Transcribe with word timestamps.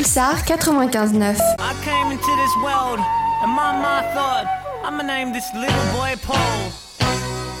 Pulsar 0.00 0.36
95.9. 0.46 1.36
I 1.58 1.74
came 1.84 2.10
into 2.10 2.32
this 2.40 2.54
world 2.64 2.98
and 3.42 3.52
my 3.52 3.70
mind 3.84 4.06
thought 4.16 4.46
I'ma 4.82 5.02
name 5.02 5.34
this 5.34 5.44
little 5.52 5.86
boy 5.92 6.16
Paul. 6.24 6.72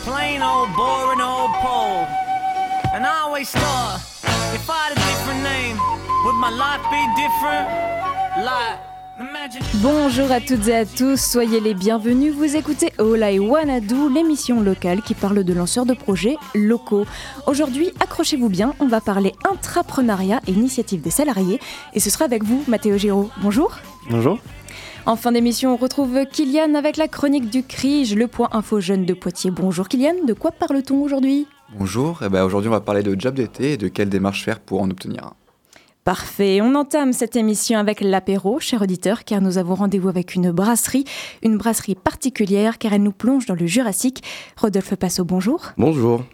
Plain 0.08 0.40
old 0.40 0.74
boring 0.74 1.20
old 1.20 1.52
Paul. 1.60 2.08
And 2.94 3.04
I 3.04 3.20
always 3.28 3.50
thought 3.50 4.00
if 4.54 4.70
I 4.70 4.88
had 4.88 4.92
a 4.96 5.00
different 5.10 5.42
name, 5.44 5.76
would 6.24 6.38
my 6.40 6.48
life 6.48 6.80
be 6.88 7.02
different? 7.20 7.68
Like 8.42 8.89
Bonjour 9.82 10.32
à 10.32 10.40
toutes 10.40 10.68
et 10.68 10.76
à 10.76 10.86
tous, 10.86 11.20
soyez 11.20 11.60
les 11.60 11.74
bienvenus. 11.74 12.32
Vous 12.32 12.56
écoutez 12.56 12.90
All 12.98 13.34
I 13.34 13.38
Wanna 13.38 13.80
Do, 13.80 14.08
l'émission 14.08 14.62
locale 14.62 15.02
qui 15.02 15.14
parle 15.14 15.44
de 15.44 15.52
lanceurs 15.52 15.84
de 15.84 15.92
projets 15.92 16.36
locaux. 16.54 17.04
Aujourd'hui, 17.46 17.92
accrochez-vous 18.00 18.48
bien, 18.48 18.74
on 18.80 18.86
va 18.86 19.00
parler 19.00 19.32
intrapreneuriat 19.50 20.40
et 20.46 20.52
initiative 20.52 21.02
des 21.02 21.10
salariés. 21.10 21.60
Et 21.92 22.00
ce 22.00 22.08
sera 22.08 22.24
avec 22.24 22.44
vous, 22.44 22.64
Mathéo 22.66 22.96
Giraud. 22.96 23.30
Bonjour. 23.42 23.78
Bonjour. 24.10 24.38
En 25.04 25.16
fin 25.16 25.32
d'émission, 25.32 25.74
on 25.74 25.76
retrouve 25.76 26.24
Kylian 26.24 26.74
avec 26.74 26.96
la 26.96 27.08
chronique 27.08 27.50
du 27.50 27.62
CRIGE, 27.62 28.14
le 28.14 28.26
point 28.26 28.48
info 28.52 28.80
jeune 28.80 29.04
de 29.04 29.12
Poitiers. 29.12 29.50
Bonjour 29.50 29.88
Kylian, 29.88 30.24
de 30.26 30.32
quoi 30.32 30.50
parle-t-on 30.50 31.02
aujourd'hui? 31.02 31.46
Bonjour. 31.76 32.20
Eh 32.24 32.28
ben, 32.28 32.44
Aujourd'hui, 32.44 32.68
on 32.68 32.72
va 32.72 32.80
parler 32.80 33.02
de 33.02 33.18
job 33.18 33.34
d'été 33.34 33.72
et 33.72 33.76
de 33.76 33.88
quelle 33.88 34.08
démarche 34.08 34.44
faire 34.44 34.60
pour 34.60 34.80
en 34.80 34.90
obtenir 34.90 35.24
un. 35.24 35.34
Parfait, 36.04 36.60
on 36.62 36.74
entame 36.76 37.12
cette 37.12 37.36
émission 37.36 37.78
avec 37.78 38.00
l'apéro, 38.00 38.58
cher 38.58 38.80
auditeur, 38.80 39.24
car 39.24 39.42
nous 39.42 39.58
avons 39.58 39.74
rendez-vous 39.74 40.08
avec 40.08 40.34
une 40.34 40.50
brasserie, 40.50 41.04
une 41.42 41.58
brasserie 41.58 41.94
particulière 41.94 42.78
car 42.78 42.94
elle 42.94 43.02
nous 43.02 43.12
plonge 43.12 43.44
dans 43.44 43.54
le 43.54 43.66
Jurassique. 43.66 44.22
Rodolphe 44.56 44.94
Passot, 44.94 45.26
bonjour. 45.26 45.72
Bonjour. 45.76 46.24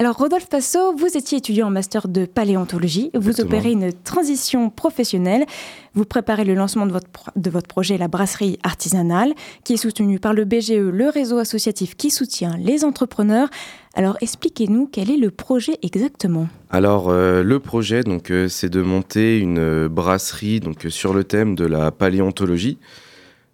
Alors 0.00 0.16
Rodolphe 0.16 0.48
Passot, 0.48 0.96
vous 0.96 1.14
étiez 1.14 1.36
étudiant 1.36 1.66
en 1.66 1.70
master 1.70 2.08
de 2.08 2.24
paléontologie, 2.24 3.10
vous 3.12 3.32
Exactement. 3.32 3.58
opérez 3.58 3.72
une 3.72 3.92
transition 3.92 4.70
professionnelle, 4.70 5.44
vous 5.92 6.06
préparez 6.06 6.46
le 6.46 6.54
lancement 6.54 6.86
de 6.86 6.92
votre, 6.92 7.10
de 7.36 7.50
votre 7.50 7.68
projet 7.68 7.98
La 7.98 8.08
Brasserie 8.08 8.58
Artisanale, 8.62 9.34
qui 9.62 9.74
est 9.74 9.76
soutenu 9.76 10.18
par 10.18 10.32
le 10.32 10.46
BGE, 10.46 10.70
le 10.70 11.10
réseau 11.10 11.36
associatif 11.36 11.98
qui 11.98 12.10
soutient 12.10 12.56
les 12.56 12.82
entrepreneurs. 12.82 13.50
Alors 13.94 14.16
expliquez-nous 14.22 14.88
quel 14.90 15.10
est 15.10 15.18
le 15.18 15.30
projet 15.30 15.76
exactement 15.82 16.48
Alors 16.70 17.10
euh, 17.10 17.42
le 17.42 17.60
projet 17.60 18.02
donc 18.02 18.30
euh, 18.30 18.48
c'est 18.48 18.70
de 18.70 18.80
monter 18.80 19.38
une 19.38 19.58
euh, 19.58 19.88
brasserie 19.90 20.60
donc 20.60 20.86
euh, 20.86 20.88
sur 20.88 21.12
le 21.12 21.24
thème 21.24 21.54
de 21.54 21.66
la 21.66 21.90
paléontologie. 21.90 22.78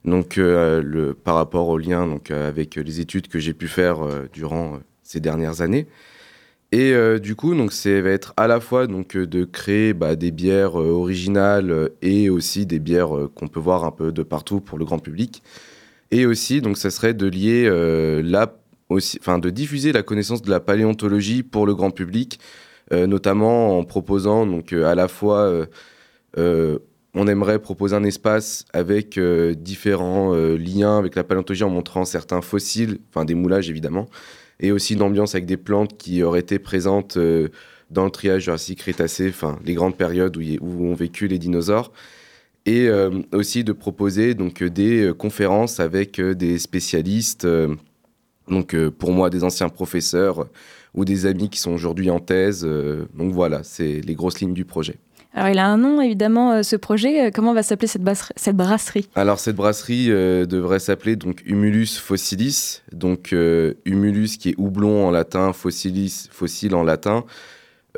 Donc 0.04 0.36
le 0.36 1.12
par 1.24 1.34
rapport 1.34 1.66
au 1.66 1.76
lien 1.76 2.06
donc 2.06 2.30
avec 2.30 2.76
les 2.76 3.00
études 3.00 3.26
que 3.26 3.40
j'ai 3.40 3.52
pu 3.52 3.66
faire 3.66 3.96
durant 4.32 4.78
ces 5.02 5.18
dernières 5.18 5.62
années. 5.62 5.88
Et 6.76 6.92
euh, 6.92 7.18
du 7.18 7.36
coup 7.36 7.54
donc 7.54 7.72
c'est 7.72 8.02
va 8.02 8.10
être 8.10 8.34
à 8.36 8.46
la 8.46 8.60
fois 8.60 8.86
donc 8.86 9.16
euh, 9.16 9.26
de 9.26 9.46
créer 9.46 9.94
bah, 9.94 10.14
des 10.14 10.30
bières 10.30 10.78
euh, 10.78 10.90
originales 10.90 11.88
et 12.02 12.28
aussi 12.28 12.66
des 12.66 12.78
bières 12.78 13.08
qu'on 13.34 13.48
peut 13.48 13.60
voir 13.60 13.84
un 13.86 13.90
peu 13.90 14.12
de 14.12 14.22
partout 14.22 14.60
pour 14.60 14.76
le 14.76 14.84
grand 14.84 14.98
public. 14.98 15.42
Et 16.10 16.26
aussi 16.26 16.60
donc 16.60 16.76
ça 16.76 16.90
serait 16.90 17.14
de 17.14 17.26
lier 17.26 17.66
la 18.22 18.54
de 18.90 19.50
diffuser 19.50 19.92
la 19.92 20.02
connaissance 20.02 20.42
de 20.42 20.50
la 20.50 20.60
paléontologie 20.60 21.42
pour 21.42 21.66
le 21.66 21.74
grand 21.74 21.90
public, 21.90 22.38
notamment 22.92 23.78
en 23.78 23.84
proposant 23.84 24.46
donc 24.46 24.72
à 24.72 24.94
la 24.94 25.08
fois, 25.08 25.66
on 26.36 27.26
aimerait 27.26 27.58
proposer 27.58 27.96
un 27.96 28.04
espace 28.04 28.64
avec 28.72 29.18
différents 29.18 30.32
liens 30.34 30.98
avec 30.98 31.16
la 31.16 31.24
paléontologie 31.24 31.64
en 31.64 31.70
montrant 31.70 32.04
certains 32.04 32.42
fossiles, 32.42 32.98
enfin 33.08 33.24
des 33.24 33.34
moulages 33.34 33.68
évidemment, 33.68 34.06
et 34.60 34.72
aussi 34.72 34.94
une 34.94 35.02
ambiance 35.02 35.34
avec 35.34 35.46
des 35.46 35.56
plantes 35.56 35.96
qui 35.96 36.22
auraient 36.22 36.40
été 36.40 36.58
présentes 36.58 37.16
euh, 37.16 37.48
dans 37.90 38.04
le 38.04 38.10
triage 38.10 38.44
Jurassique 38.44 38.78
Crétacé, 38.78 39.28
enfin 39.28 39.58
les 39.64 39.74
grandes 39.74 39.96
périodes 39.96 40.36
où, 40.36 40.84
ont 40.84 40.94
vécu 40.94 41.28
les 41.28 41.38
dinosaures. 41.38 41.92
Et 42.64 42.88
euh, 42.88 43.22
aussi 43.32 43.62
de 43.62 43.72
proposer 43.72 44.34
donc 44.34 44.62
euh, 44.62 44.70
des 44.70 45.12
conférences 45.16 45.78
avec 45.78 46.20
des 46.20 46.58
spécialistes, 46.58 47.46
donc 48.48 48.76
pour 48.90 49.12
moi 49.12 49.30
des 49.30 49.44
anciens 49.44 49.68
professeurs 49.68 50.48
ou 50.94 51.04
des 51.04 51.26
amis 51.26 51.48
qui 51.48 51.60
sont 51.60 51.72
aujourd'hui 51.72 52.10
en 52.10 52.20
thèse. 52.20 52.62
donc 53.14 53.32
voilà, 53.32 53.62
c'est 53.62 54.00
les 54.00 54.14
grosses 54.14 54.40
lignes 54.40 54.54
du 54.54 54.64
projet. 54.64 54.96
Alors 55.36 55.50
il 55.50 55.58
a 55.58 55.68
un 55.68 55.76
nom 55.76 56.00
évidemment 56.00 56.52
euh, 56.52 56.62
ce 56.62 56.76
projet, 56.76 57.26
Euh, 57.26 57.30
comment 57.32 57.52
va 57.52 57.62
s'appeler 57.62 57.88
cette, 57.88 58.02
brasserie? 58.56 59.06
Alors 59.14 59.38
cette 59.38 59.54
brasserie 59.54 60.06
euh, 60.10 60.46
devrait 60.46 60.78
s'appeler 60.78 61.14
donc 61.14 61.42
Humulus 61.44 61.98
fossilis, 61.98 62.80
donc 62.90 63.34
Humulus 63.84 64.38
qui 64.38 64.50
est 64.50 64.54
houblon 64.56 65.06
en 65.06 65.10
latin, 65.10 65.52
fossilis 65.52 66.28
fossile 66.30 66.74
en 66.74 66.82
latin. 66.82 67.24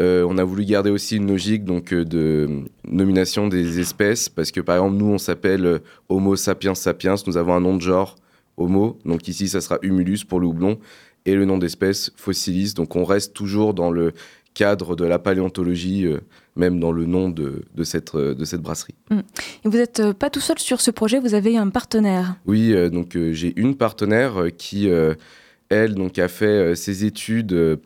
On 0.00 0.38
a 0.38 0.44
voulu 0.44 0.64
garder 0.64 0.90
aussi 0.90 1.16
une 1.16 1.26
logique 1.26 1.64
donc 1.64 1.92
de 1.92 2.48
nomination 2.86 3.48
des 3.48 3.80
espèces 3.80 4.28
parce 4.28 4.52
que 4.52 4.60
par 4.60 4.76
exemple 4.76 4.96
nous 4.96 5.12
on 5.12 5.18
s'appelle 5.18 5.80
Homo 6.08 6.36
sapiens 6.36 6.76
sapiens, 6.76 7.16
nous 7.26 7.36
avons 7.36 7.54
un 7.54 7.60
nom 7.60 7.74
de 7.74 7.82
genre 7.82 8.14
Homo, 8.56 8.98
donc 9.04 9.26
ici 9.26 9.48
ça 9.48 9.60
sera 9.60 9.78
Humulus 9.82 10.24
pour 10.24 10.38
le 10.38 10.46
houblon. 10.46 10.78
Et 11.26 11.34
le 11.34 11.44
nom 11.44 11.58
d'espèce 11.58 12.12
fossilis, 12.16 12.74
donc 12.74 12.96
on 12.96 13.04
reste 13.04 13.34
toujours 13.34 13.74
dans 13.74 13.90
le 13.90 14.12
cadre 14.58 14.96
de 14.96 15.04
la 15.04 15.20
paléontologie, 15.20 16.04
euh, 16.04 16.18
même 16.56 16.80
dans 16.80 16.90
le 16.90 17.06
nom 17.06 17.28
de, 17.28 17.62
de 17.76 17.84
cette, 17.84 18.16
euh, 18.16 18.34
de 18.34 18.44
cette 18.44 18.60
brasserie. 18.60 18.96
Et 19.12 19.68
vous 19.68 19.76
n'êtes 19.76 20.00
euh, 20.00 20.12
pas 20.12 20.30
tout 20.30 20.40
seul 20.40 20.58
sur 20.58 20.80
ce 20.80 20.90
projet, 20.90 21.20
vous 21.20 21.34
avez 21.34 21.56
un 21.56 21.68
partenaire. 21.68 22.34
Oui, 22.44 22.72
euh, 22.72 22.90
donc 22.90 23.16
euh, 23.16 23.32
j'ai 23.32 23.52
une 23.54 23.76
partenaire 23.76 24.48
qui, 24.58 24.88
elle, 25.68 25.94
donc 25.94 26.18
a 26.18 26.26
fait 26.26 26.74
ses 26.74 27.04
études 27.04 27.78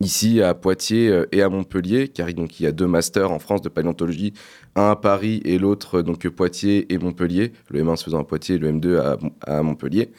ici 0.00 0.40
à 0.40 0.54
Poitiers 0.54 1.24
et 1.30 1.42
à 1.42 1.50
Montpellier, 1.50 2.08
car 2.08 2.32
donc 2.32 2.58
il 2.58 2.62
y 2.62 2.66
a 2.66 2.72
deux 2.72 2.86
masters 2.86 3.30
en 3.30 3.38
France 3.38 3.60
de 3.60 3.68
paléontologie, 3.68 4.32
un 4.74 4.90
à 4.92 4.96
Paris 4.96 5.42
et 5.44 5.58
l'autre 5.58 6.00
donc 6.00 6.26
Poitiers 6.28 6.90
et 6.90 6.96
Montpellier, 6.96 7.52
le 7.68 7.82
M1 7.82 7.96
se 7.96 8.04
faisant 8.04 8.20
à 8.20 8.24
Poitiers, 8.24 8.56
le 8.56 8.72
M2 8.72 8.96
à, 8.96 9.18
à 9.42 9.62
Montpellier. 9.62 10.10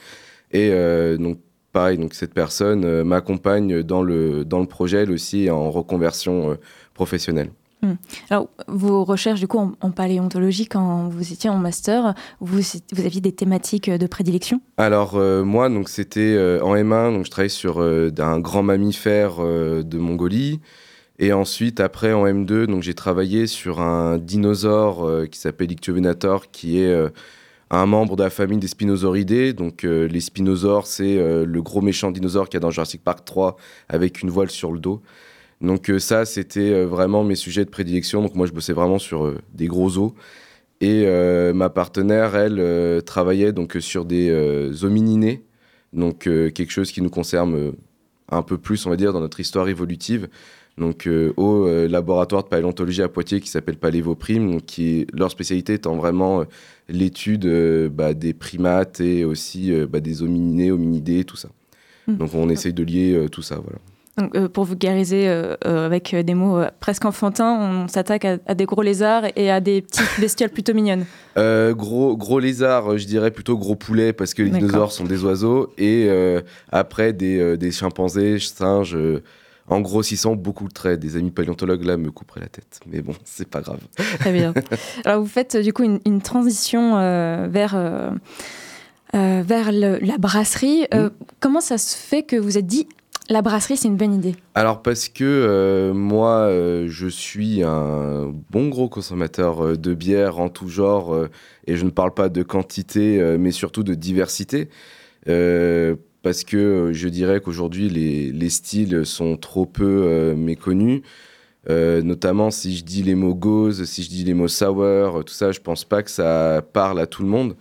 Et 0.52 0.70
euh, 0.72 1.18
donc 1.18 1.40
pareil, 1.74 1.98
donc 1.98 2.14
cette 2.14 2.34
personne 2.34 2.86
euh, 2.86 3.04
m'accompagne 3.04 3.84
dans 3.84 4.02
le 4.02 4.46
dans 4.46 4.60
le 4.60 4.68
projet, 4.68 5.00
elle 5.00 5.12
aussi 5.12 5.50
en 5.50 5.70
reconversion 5.70 6.52
euh, 6.52 6.56
professionnelle. 6.94 7.50
Alors 8.30 8.48
vos 8.68 9.04
recherches 9.04 9.40
du 9.40 9.48
coup 9.48 9.58
en, 9.60 9.74
en 9.82 9.92
paléontologie 9.92 10.68
quand 10.68 11.10
vous 11.10 11.34
étiez 11.34 11.50
en 11.50 11.58
master, 11.58 12.14
vous, 12.40 12.62
vous 12.94 13.06
aviez 13.06 13.22
des 13.22 13.34
thématiques 13.34 13.90
de 13.90 14.08
prédilection? 14.08 14.62
Alors 14.78 15.16
euh, 15.16 15.44
moi, 15.44 15.70
donc 15.70 15.90
c'était 15.90 16.34
euh, 16.36 16.64
en 16.64 16.76
M1, 16.76 17.14
donc 17.14 17.26
je 17.26 17.32
travaillais 17.32 17.50
sur 17.50 17.82
euh, 17.82 18.10
d'un 18.10 18.40
grand 18.40 18.64
mammifère 18.64 19.36
euh, 19.40 19.84
de 19.84 19.98
Mongolie. 19.98 20.62
Et 21.20 21.32
ensuite, 21.32 21.80
après 21.80 22.12
en 22.12 22.26
M2, 22.26 22.66
donc 22.66 22.82
j'ai 22.82 22.96
travaillé 22.96 23.46
sur 23.46 23.82
un 23.82 24.18
dinosaure 24.18 25.06
euh, 25.06 25.26
qui 25.26 25.40
s'appelle 25.40 25.72
Ichthyovenator, 25.72 26.50
qui 26.52 26.80
est 26.80 26.92
euh, 26.92 27.10
un 27.74 27.86
membre 27.86 28.16
de 28.16 28.24
la 28.24 28.30
famille 28.30 28.60
des 28.60 28.68
Spinosauridae. 28.68 29.54
Donc 29.54 29.84
euh, 29.84 30.08
les 30.08 30.22
spinosaures, 30.22 30.88
c'est 30.88 31.18
euh, 31.18 31.46
le 31.46 31.62
gros 31.62 31.82
méchant 31.82 32.12
dinosaure 32.12 32.48
qu'il 32.48 32.56
y 32.56 32.58
a 32.58 32.60
dans 32.62 32.72
Jurassic 32.72 33.04
Park 33.04 33.26
3 33.26 33.58
avec 33.90 34.22
une 34.22 34.30
voile 34.30 34.50
sur 34.50 34.72
le 34.72 34.80
dos. 34.80 35.02
Donc 35.62 35.90
euh, 35.90 36.00
ça, 36.00 36.26
c'était 36.26 36.84
vraiment 36.84 37.24
mes 37.24 37.36
sujets 37.36 37.66
de 37.66 37.70
prédilection. 37.70 38.22
Donc 38.22 38.36
moi, 38.36 38.46
je 38.46 38.52
bossais 38.52 38.74
vraiment 38.74 39.00
sur 39.00 39.34
des 39.54 39.68
gros 39.68 39.98
os. 39.98 40.12
Et 40.82 41.06
ma 41.54 41.70
partenaire, 41.70 42.36
elle, 42.36 43.02
travaillait 43.04 43.54
donc 43.54 43.78
sur 43.80 44.04
des 44.04 44.30
homininés, 44.84 45.42
donc 45.94 46.24
quelque 46.24 46.72
chose 46.72 46.92
qui 46.92 47.02
nous 47.02 47.10
concerne 47.10 47.72
un 48.28 48.42
peu 48.42 48.58
plus, 48.58 48.86
on 48.86 48.90
va 48.90 48.98
dire, 48.98 49.14
dans 49.14 49.22
notre 49.22 49.40
histoire 49.40 49.70
évolutive. 49.70 50.28
Donc 50.78 51.06
euh, 51.08 51.34
au 51.38 51.68
euh, 51.68 51.88
laboratoire 51.88 52.44
de 52.44 52.50
paléontologie 52.50 53.04
à 53.04 53.08
Poitiers 53.10 53.40
qui 53.42 53.48
s'appelle 53.50 53.78
Palévoprime, 53.78 54.52
donc 54.52 54.66
qui 54.66 55.00
est- 55.02 55.08
leur 55.14 55.30
spécialité 55.30 55.74
étant 55.74 55.96
vraiment 55.96 56.42
euh, 56.42 56.44
l'étude 56.90 57.46
bah, 57.92 58.14
des 58.14 58.34
primates 58.34 59.00
et 59.00 59.24
aussi 59.24 59.72
bah, 59.90 60.00
des 60.00 60.22
homininés, 60.24 60.72
hominidés, 60.72 61.24
tout 61.26 61.38
ça. 61.38 61.50
Mm. 62.08 62.16
Donc 62.18 62.34
on 62.34 62.50
essaye 62.50 62.74
de 62.74 62.84
lier 62.84 63.28
tout 63.32 63.42
ça, 63.42 63.56
voilà. 63.64 63.78
Donc, 64.18 64.36
euh, 64.36 64.48
Pour 64.48 64.66
vulgariser 64.66 65.28
euh, 65.28 65.56
euh, 65.66 65.86
avec 65.88 66.16
des 66.16 66.34
mots 66.36 66.62
presque 66.80 67.06
enfantins, 67.06 67.58
on 67.60 67.88
s'attaque 67.88 68.26
à, 68.26 68.38
à 68.46 68.54
des 68.54 68.66
gros 68.66 68.81
lézards 68.84 69.24
et 69.36 69.50
à 69.50 69.60
des 69.60 69.81
petites 69.81 70.04
bestioles 70.19 70.52
plutôt 70.52 70.74
mignonnes. 70.74 71.06
Gros, 71.36 72.16
gros 72.16 72.40
lézard, 72.40 72.92
euh, 72.94 72.98
je 72.98 73.08
dirais 73.08 73.31
plutôt 73.31 73.58
gros 73.58 73.76
poulet 73.76 74.14
parce 74.14 74.34
que 74.36 74.44
les 74.44 74.52
dinosaures 74.52 74.92
sont 74.92 75.06
des 75.06 75.24
oiseaux. 75.24 75.72
Et 75.78 76.10
après, 76.72 77.14
des, 77.14 77.58
des 77.58 77.72
chimpanzés, 77.72 78.38
singes, 78.40 78.98
en 79.68 79.80
grossissant 79.81 80.36
beaucoup 80.36 80.68
de 80.68 80.74
traits. 80.74 81.00
Des 81.00 81.15
amis 81.18 81.31
paléontologues 81.31 81.83
là 81.86 81.98
me 81.98 82.12
couperaient 82.12 82.42
la 82.42 82.48
tête. 82.50 82.80
Mais 82.92 83.01
bon, 83.01 83.13
c'est 83.24 83.48
pas 83.48 83.62
grave. 83.62 83.80
Très 84.19 84.33
bien. 84.33 84.54
Alors 85.06 85.21
vous 85.21 85.27
faites 85.27 85.56
euh, 85.56 85.62
du 85.63 85.74
coup 85.74 85.83
une, 85.83 86.00
une 86.06 86.21
transition 86.21 86.98
euh, 86.98 87.48
vers, 87.50 87.75
euh, 87.75 88.10
vers 89.13 89.71
le- 89.71 90.00
la 90.00 90.18
brasserie. 90.18 90.86
Euh, 90.94 91.10
Comment 91.39 91.62
ça 91.62 91.77
se 91.77 91.95
fait 91.95 92.24
que 92.24 92.36
vous 92.36 92.57
êtes 92.57 92.68
dit 92.68 92.88
la 93.30 93.42
brasserie 93.42 93.77
c'est 93.77 93.88
une 93.88 93.95
bonne 93.95 94.13
idée? 94.13 94.36
Alors 94.54 94.81
parce 94.81 95.07
que 95.07 95.24
euh, 95.24 95.94
moi, 95.94 96.39
euh, 96.50 96.88
je 96.89 97.07
suis 97.07 97.63
un 97.63 98.33
bon 98.50 98.68
gros 98.68 98.89
consommateur 98.89 99.63
euh, 99.66 99.77
de 99.77 99.94
bière 99.94 100.39
en 100.39 100.50
tout 100.50 100.68
genre, 100.68 101.16
et 101.68 101.77
je 101.77 101.86
ne 101.86 101.89
parle 101.89 102.13
pas 102.13 102.27
de 102.27 102.44
quantité, 102.44 103.38
mais 103.39 103.51
surtout 103.51 103.83
de 103.83 103.94
diversité. 103.94 104.68
Euh, 106.24 106.30
parce 106.30 106.44
que 106.44 106.58
euh, 106.58 106.94
je 106.94 107.08
dirais 107.10 107.42
qu'aujourd'hui, 107.42 107.90
les, 107.90 108.31
les 108.31 108.50
styles 108.50 109.06
sont 109.06 109.38
trop 109.38 109.66
peu 109.66 110.04
euh, 110.06 110.36
méconnus. 110.36 111.02
notamment 111.68 112.52
si 112.52 112.75
je 112.78 112.84
dis 112.84 113.04
les 113.04 113.16
mots 113.16 113.36
gauze, 113.36 113.84
si 113.86 114.04
je 114.04 114.10
dis 114.10 114.24
les 114.24 114.34
mots 114.34 114.48
sour, 114.48 115.24
tout 115.25 115.34
ça, 115.34 115.52
je 115.52 115.60
pense 115.60 115.86
pas 115.86 116.04
que 116.04 116.12
ça 116.12 116.64
parle 116.74 117.00
à 117.00 117.08
tout 117.08 117.24
le 117.24 117.30
monde. 117.30 117.56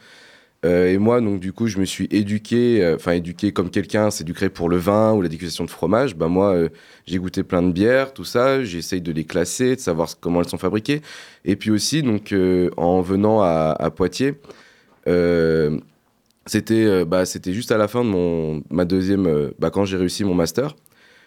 Euh, 0.64 0.92
et 0.92 0.98
moi, 0.98 1.20
donc 1.20 1.40
du 1.40 1.52
coup, 1.52 1.66
je 1.66 1.78
me 1.78 1.84
suis 1.84 2.06
éduqué, 2.12 2.84
euh, 2.84 2.94
enfin 2.94 3.12
éduqué 3.12 3.52
comme 3.52 3.68
quelqu'un 3.68 4.10
s'éduquerait 4.12 4.48
pour 4.48 4.68
le 4.68 4.76
vin 4.76 5.12
ou 5.12 5.20
la 5.20 5.28
dégustation 5.28 5.64
de 5.64 5.70
fromage. 5.70 6.14
Bah 6.14 6.28
moi, 6.28 6.54
euh, 6.54 6.68
j'ai 7.06 7.18
goûté 7.18 7.42
plein 7.42 7.62
de 7.62 7.72
bières, 7.72 8.14
tout 8.14 8.24
ça. 8.24 8.62
J'essaye 8.62 9.00
de 9.00 9.10
les 9.12 9.24
classer, 9.24 9.74
de 9.74 9.80
savoir 9.80 10.08
comment 10.20 10.40
elles 10.40 10.48
sont 10.48 10.58
fabriquées. 10.58 11.02
Et 11.44 11.56
puis 11.56 11.70
aussi, 11.72 12.02
donc 12.02 12.32
en 12.76 13.00
venant 13.00 13.42
à 13.42 13.90
Poitiers, 13.90 14.34
c'était 16.46 17.04
bah, 17.04 17.24
c'était 17.24 17.52
juste 17.52 17.72
à 17.72 17.78
la 17.78 17.88
fin 17.88 18.04
de 18.04 18.08
mon 18.08 18.62
ma 18.70 18.84
deuxième, 18.84 19.52
bah, 19.58 19.70
quand 19.70 19.84
j'ai 19.84 19.96
réussi 19.96 20.24
mon 20.24 20.34
master. 20.34 20.76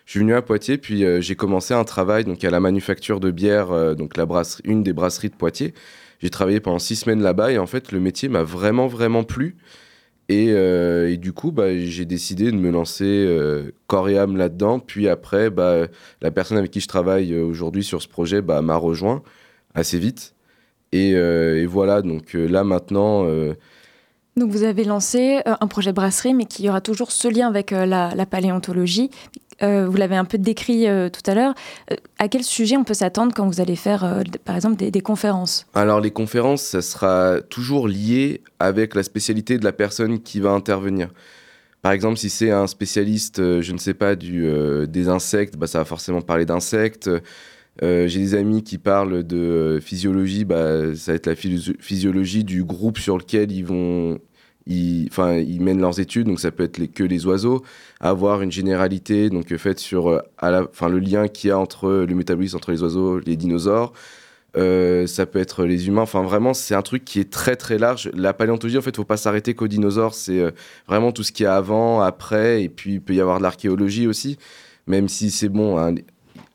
Je 0.06 0.12
suis 0.12 0.20
venu 0.20 0.36
à 0.36 0.42
Poitiers, 0.44 0.78
puis 0.78 1.04
j'ai 1.20 1.36
commencé 1.36 1.74
un 1.74 1.84
travail 1.84 2.26
donc 2.26 2.44
à 2.44 2.52
la 2.52 2.60
manufacture 2.60 3.20
de 3.20 3.32
bière, 3.32 3.96
donc 3.96 4.18
la 4.18 4.28
brasserie, 4.28 4.62
une 4.66 4.84
des 4.84 4.94
brasseries 4.94 5.30
de 5.30 5.36
Poitiers. 5.36 5.74
J'ai 6.20 6.30
travaillé 6.30 6.60
pendant 6.60 6.80
six 6.80 6.96
semaines 6.96 7.22
là-bas 7.22 7.52
et 7.52 7.58
en 7.58 7.68
fait, 7.68 7.92
le 7.92 8.00
métier 8.00 8.30
m'a 8.30 8.44
vraiment, 8.44 8.88
vraiment 8.88 9.24
plu. 9.24 9.56
Et, 10.28 10.48
euh, 10.50 11.16
du 11.18 11.34
coup, 11.34 11.52
bah, 11.52 11.78
j'ai 11.78 12.06
décidé 12.06 12.52
de 12.52 12.58
me 12.58 12.72
lancer 12.72 13.06
euh, 13.06 13.72
corps 13.88 14.10
et 14.10 14.18
âme 14.18 14.38
là-dedans. 14.38 14.80
Puis 14.80 15.08
après, 15.08 15.50
bah, 15.50 15.88
la 16.22 16.32
personne 16.32 16.58
avec 16.58 16.72
qui 16.72 16.80
je 16.80 16.88
travaille 16.88 17.34
euh, 17.34 17.44
aujourd'hui 17.44 17.84
sur 17.84 18.02
ce 18.02 18.08
projet 18.08 18.42
bah, 18.42 18.62
m'a 18.62 18.76
rejoint 18.76 19.22
assez 19.76 20.00
vite. 20.00 20.34
Et, 20.92 21.10
et 21.12 21.66
voilà, 21.66 22.02
donc 22.02 22.34
là 22.36 22.64
maintenant, 22.64 23.28
donc 24.38 24.52
vous 24.52 24.64
avez 24.64 24.84
lancé 24.84 25.40
euh, 25.48 25.56
un 25.62 25.68
projet 25.68 25.94
brasserie, 25.94 26.34
mais 26.34 26.46
qui 26.46 26.68
aura 26.68 26.82
toujours 26.82 27.14
ce 27.14 27.30
lien 27.30 27.48
avec 27.48 27.72
euh, 27.72 27.86
la, 27.86 28.26
paléontologie. 28.26 29.10
Euh, 29.64 29.88
vous 29.88 29.96
l'avez 29.96 30.18
un 30.18 30.26
peu 30.26 30.38
décrit 30.38 30.86
tout 31.14 31.32
à 31.32 31.34
l'heure. 31.34 31.54
à 32.20 32.28
quel 32.28 32.44
sujet 32.44 32.76
on 32.76 32.84
peut 32.84 32.94
s'attendre 32.94 33.34
quand 33.34 33.48
vous 33.48 33.62
allez 33.62 33.78
faire, 33.78 34.22
par 34.44 34.58
exemple, 34.58 34.76
des, 34.76 35.02
conférences? 35.02 35.66
Alors 35.74 36.02
les 36.02 36.12
conférences, 36.12 36.62
ça 36.62 36.82
sera 36.82 37.40
toujours 37.50 37.88
lié 37.88 38.42
avec 38.60 38.94
la 38.94 39.04
spécialité 39.04 39.58
de 39.58 39.64
la 39.64 39.72
personne 39.72 40.22
qui 40.22 40.42
va 40.42 40.50
intervenir. 40.50 41.08
Par 41.82 41.94
exemple, 41.94 42.18
si 42.18 42.30
c'est 42.30 42.52
un 42.52 42.68
spécialiste, 42.68 43.62
je 43.62 43.72
ne 43.72 43.78
sais 43.78 43.94
pas, 43.94 44.18
des 44.18 45.08
insectes, 45.08 45.56
bah, 45.56 45.68
ça 45.68 45.78
va 45.78 45.86
forcément 45.86 46.22
parler 46.22 46.46
d'insectes. 46.46 47.10
J'ai 47.82 48.20
des 48.20 48.36
amis 48.36 48.64
qui 48.64 48.78
parlent 48.78 49.24
de 49.24 49.80
physiologie, 49.82 50.46
bah, 50.46 50.96
ça 50.96 51.12
va 51.12 51.16
être 51.16 51.28
la 51.28 51.36
physiologie 51.36 52.44
du 52.44 52.64
groupe 52.64 52.98
sur 52.98 53.18
lequel 53.18 53.52
ils 53.52 53.66
vont 53.66 54.20
ils, 54.68 55.10
ils 55.48 55.62
mènent 55.62 55.80
leurs 55.82 56.00
études, 56.00 56.28
donc 56.28 56.40
ça 56.40 56.52
peut 56.52 56.64
être 56.64 56.86
que 56.94 57.04
les 57.04 57.26
oiseaux, 57.26 57.64
avoir 58.00 58.42
une 58.42 58.52
généralité 58.52 59.30
donc 59.30 59.52
euh, 59.52 59.58
faite 59.58 59.80
sur 59.80 60.10
euh, 60.10 60.20
à 60.38 60.52
le 60.52 61.00
lien 61.00 61.28
qu'il 61.28 61.50
y 61.50 61.52
a 61.52 61.60
entre 61.60 61.90
le 61.90 62.16
métabolisme 62.16 62.58
entre 62.58 62.72
les 62.72 62.82
oiseaux, 62.82 63.20
les 63.20 63.36
dinosaures. 63.36 63.94
Euh, 64.58 65.06
ça 65.06 65.26
peut 65.26 65.40
être 65.40 65.66
les 65.66 65.88
humains. 65.88 66.04
Enfin, 66.04 66.24
vraiment, 66.24 66.54
c'est 66.54 66.76
un 66.76 66.82
truc 66.82 67.04
qui 67.04 67.20
est 67.20 67.30
très 67.30 67.58
très 67.58 67.78
large. 67.78 68.10
La 68.14 68.34
paléontologie, 68.34 68.78
en 68.78 68.82
fait, 68.82 68.96
faut 68.96 69.04
pas 69.04 69.18
s'arrêter 69.18 69.54
qu'aux 69.54 69.68
dinosaures. 69.68 70.14
C'est 70.14 70.42
vraiment 70.88 71.12
tout 71.12 71.24
ce 71.24 71.34
qu'il 71.34 71.44
y 71.44 71.48
a 71.48 71.58
avant, 71.58 72.00
après, 72.02 72.64
et 72.64 72.70
puis 72.70 72.94
il 72.94 73.02
peut 73.02 73.14
y 73.14 73.20
avoir 73.20 73.40
de 73.40 73.44
l'archéologie 73.44 74.08
aussi. 74.08 74.38
Même 74.88 75.10
si 75.10 75.30
c'est 75.30 75.50
bon, 75.50 75.78
hein, 75.78 75.96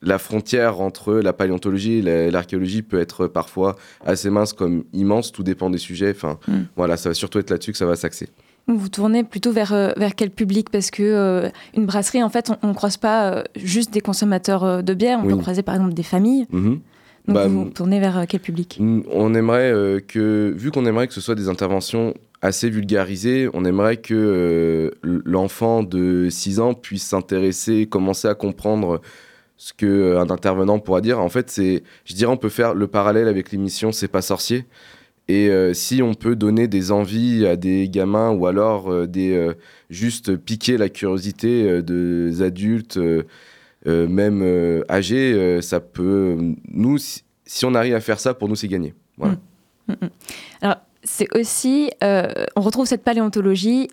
la 0.03 0.19
frontière 0.19 0.81
entre 0.81 1.15
la 1.15 1.33
paléontologie 1.33 1.99
et 1.99 2.31
l'archéologie 2.31 2.83
peut 2.83 3.01
être 3.01 3.27
parfois 3.27 3.77
assez 4.05 4.31
mince 4.31 4.53
comme 4.53 4.85
immense, 4.93 5.33
tout 5.33 5.43
dépend 5.43 5.71
des 5.71 5.79
sujets. 5.79 6.11
Enfin, 6.11 6.39
hmm. 6.49 6.63
voilà, 6.77 6.97
ça 6.97 7.11
va 7.11 7.15
surtout 7.15 7.39
être 7.39 7.51
là-dessus 7.51 7.73
que 7.73 7.79
ça 7.79 7.87
va 7.87 7.97
s'axer. 7.97 8.29
Vous 8.67 8.89
tournez 8.89 9.25
plutôt 9.25 9.53
vers, 9.53 9.73
euh, 9.73 9.91
vers 9.97 10.15
quel 10.15 10.31
public? 10.31 10.71
Parce 10.71 10.91
que 10.91 11.03
euh, 11.03 11.49
une 11.77 11.87
brasserie, 11.87 12.23
en 12.23 12.29
fait, 12.29 12.53
on 12.63 12.69
ne 12.69 12.75
croise 12.75 12.97
pas 12.97 13.31
euh, 13.31 13.43
juste 13.57 13.93
des 13.93 14.01
consommateurs 14.01 14.83
de 14.83 14.95
bière, 14.95 15.21
on 15.23 15.29
peut 15.29 15.37
croiser 15.37 15.63
par 15.63 15.75
exemple 15.75 15.95
des 15.95 16.03
familles. 16.03 16.47
Mhm. 16.51 16.81
Donc 17.27 17.35
bah, 17.35 17.47
vous 17.49 17.67
tournez 17.67 18.01
vers 18.01 18.25
quel 18.29 18.41
public? 18.41 18.81
On 18.81 19.35
aimerait 19.35 20.03
que, 20.09 20.55
vu 20.57 20.71
qu'on 20.71 20.87
aimerait 20.87 21.07
que 21.07 21.13
ce 21.13 21.21
soit 21.21 21.35
des 21.35 21.49
interventions 21.49 22.15
assez 22.41 22.71
vulgarisées, 22.71 23.49
on 23.53 23.67
aimerait 23.67 23.99
que 23.99 24.91
l'enfant 25.03 25.83
de 25.83 26.29
6 26.31 26.61
ans 26.61 26.73
puisse 26.73 27.05
s'intéresser, 27.05 27.87
commencer 27.87 28.27
à 28.27 28.35
comprendre 28.35 29.03
ce 29.61 29.75
qu'un 29.75 29.87
euh, 29.87 30.19
intervenant 30.31 30.79
pourra 30.79 31.03
dire. 31.03 31.21
En 31.21 31.29
fait, 31.29 31.51
c'est, 31.51 31.83
je 32.07 32.15
dirais, 32.15 32.33
on 32.33 32.39
peut 32.39 32.49
faire 32.49 32.73
le 32.73 32.87
parallèle 32.87 33.29
avec 33.29 33.53
l'émission 33.53 33.93
C'est 33.93 34.09
pas 34.09 34.23
sorcier. 34.23 34.65
Et 35.29 35.51
euh, 35.51 35.75
si 35.75 36.01
on 36.03 36.15
peut 36.15 36.35
donner 36.35 36.67
des 36.67 36.91
envies 36.91 37.47
à 37.47 37.57
des 37.57 37.91
gamins 37.91 38.31
ou 38.31 38.47
alors 38.47 38.91
euh, 38.91 39.07
des, 39.07 39.53
juste 39.91 40.35
piquer 40.35 40.79
la 40.79 40.89
curiosité 40.89 41.83
des 41.83 42.41
adultes, 42.41 42.99
même 43.85 44.83
âgés, 44.89 45.61
ça 45.61 45.81
peut. 45.81 46.39
Nous, 46.69 46.97
si, 46.97 47.65
on 47.67 47.75
arrive 47.75 47.95
à 47.95 48.01
faire 48.01 48.19
ça, 48.19 48.33
pour 48.33 48.49
nous, 48.49 48.57
c'est 48.57 48.67
gagné. 48.67 48.95
Voilà. 49.19 49.35
Mmh. 49.35 49.93
Mmh, 49.93 49.97
mmh. 50.07 50.09
Alors, 50.63 50.77
c'est 51.05 51.29
aussi. 51.37 51.91
on 52.01 52.61
retrouve 52.63 52.87
cette 52.87 53.05
paléontologie 53.05 53.91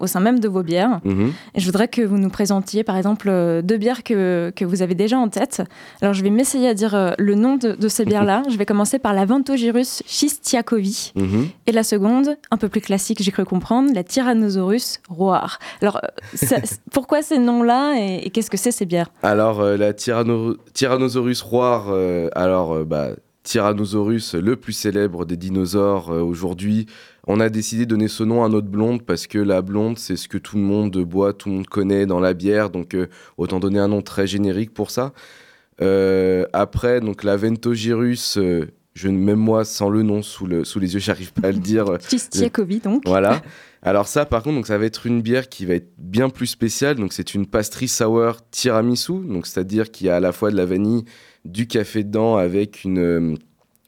au 0.00 0.06
sein 0.06 0.20
même 0.20 0.40
de 0.40 0.48
vos 0.48 0.62
bières. 0.62 1.00
Mhm. 1.04 1.32
Et 1.54 1.60
je 1.60 1.66
voudrais 1.66 1.88
que 1.88 2.02
vous 2.02 2.18
nous 2.18 2.30
présentiez, 2.30 2.84
par 2.84 2.96
exemple, 2.96 3.28
euh, 3.28 3.62
deux 3.62 3.76
bières 3.76 4.02
que, 4.02 4.52
que 4.54 4.64
vous 4.64 4.82
avez 4.82 4.94
déjà 4.94 5.18
en 5.18 5.28
tête. 5.28 5.62
Alors, 6.00 6.14
je 6.14 6.22
vais 6.22 6.30
m'essayer 6.30 6.68
à 6.68 6.74
dire 6.74 6.94
euh, 6.94 7.12
le 7.18 7.34
nom 7.34 7.56
de, 7.56 7.88
ces 7.88 8.04
bières-là. 8.04 8.42
je 8.50 8.56
vais 8.56 8.66
commencer 8.66 8.98
par 8.98 9.12
la 9.12 9.24
Ventogyrus 9.26 10.02
Schistiakovi. 10.06 11.12
Mhm. 11.14 11.48
Et 11.66 11.72
la 11.72 11.82
seconde, 11.82 12.36
un 12.50 12.56
peu 12.56 12.68
plus 12.68 12.80
classique, 12.80 13.22
j'ai 13.22 13.30
cru 13.30 13.44
comprendre, 13.44 13.90
la 13.94 14.04
Tyrannosaurus 14.04 15.00
roar. 15.08 15.58
Alors, 15.82 16.00
euh, 16.02 16.56
pourquoi 16.90 17.22
ces 17.22 17.38
noms-là 17.38 17.96
et, 17.98 18.30
qu'est-ce 18.30 18.50
que 18.50 18.56
c'est 18.56 18.72
ces 18.72 18.86
bières? 18.86 19.10
Alors, 19.22 19.62
la 19.62 19.92
Tyrannosaurus 19.92 21.42
roar, 21.42 21.92
alors, 22.34 22.84
bah, 22.84 23.10
Tyrannosaurus, 23.42 24.34
le 24.34 24.56
plus 24.56 24.72
célèbre 24.72 25.24
des 25.24 25.36
dinosaures 25.36 26.10
aujourd'hui, 26.10 26.86
on 27.26 27.40
a 27.40 27.48
décidé 27.48 27.84
de 27.84 27.90
donner 27.90 28.08
ce 28.08 28.22
nom 28.22 28.44
à 28.44 28.48
notre 28.48 28.68
blonde 28.68 29.02
parce 29.02 29.26
que 29.26 29.38
la 29.38 29.60
blonde, 29.60 29.98
c'est 29.98 30.16
ce 30.16 30.28
que 30.28 30.38
tout 30.38 30.56
le 30.56 30.62
monde 30.62 30.96
boit, 30.98 31.32
tout 31.32 31.48
le 31.48 31.56
monde 31.56 31.66
connaît 31.66 32.06
dans 32.06 32.20
la 32.20 32.34
bière, 32.34 32.70
donc 32.70 32.94
euh, 32.94 33.08
autant 33.36 33.58
donner 33.58 33.80
un 33.80 33.88
nom 33.88 34.00
très 34.00 34.26
générique 34.26 34.72
pour 34.72 34.90
ça. 34.90 35.12
Euh, 35.82 36.46
après, 36.52 37.00
donc 37.00 37.24
la 37.24 37.36
Ventogyrus, 37.36 38.38
euh, 38.38 38.70
je 38.94 39.08
même 39.08 39.38
moi 39.38 39.64
sans 39.64 39.90
le 39.90 40.02
nom 40.02 40.22
sous, 40.22 40.46
le, 40.46 40.64
sous 40.64 40.78
les 40.78 40.94
yeux, 40.94 41.00
j'arrive 41.00 41.32
pas 41.32 41.48
à 41.48 41.52
le 41.52 41.58
dire. 41.58 41.86
Chistiakovi 42.08 42.78
donc. 42.78 43.02
Voilà. 43.06 43.42
Alors 43.82 44.06
ça, 44.06 44.24
par 44.24 44.42
contre, 44.42 44.56
donc 44.56 44.66
ça 44.66 44.78
va 44.78 44.84
être 44.84 45.06
une 45.06 45.20
bière 45.20 45.48
qui 45.48 45.66
va 45.66 45.74
être 45.74 45.92
bien 45.98 46.28
plus 46.28 46.46
spéciale. 46.46 46.96
Donc 46.96 47.12
c'est 47.12 47.34
une 47.34 47.46
pastry 47.46 47.88
sour 47.88 48.36
tiramisu, 48.50 49.24
donc 49.26 49.46
c'est-à-dire 49.46 49.90
qu'il 49.90 50.06
y 50.06 50.10
a 50.10 50.16
à 50.16 50.20
la 50.20 50.32
fois 50.32 50.50
de 50.50 50.56
la 50.56 50.64
vanille, 50.64 51.04
du 51.44 51.66
café 51.66 52.02
dedans 52.02 52.36
avec 52.36 52.84
une 52.84 53.36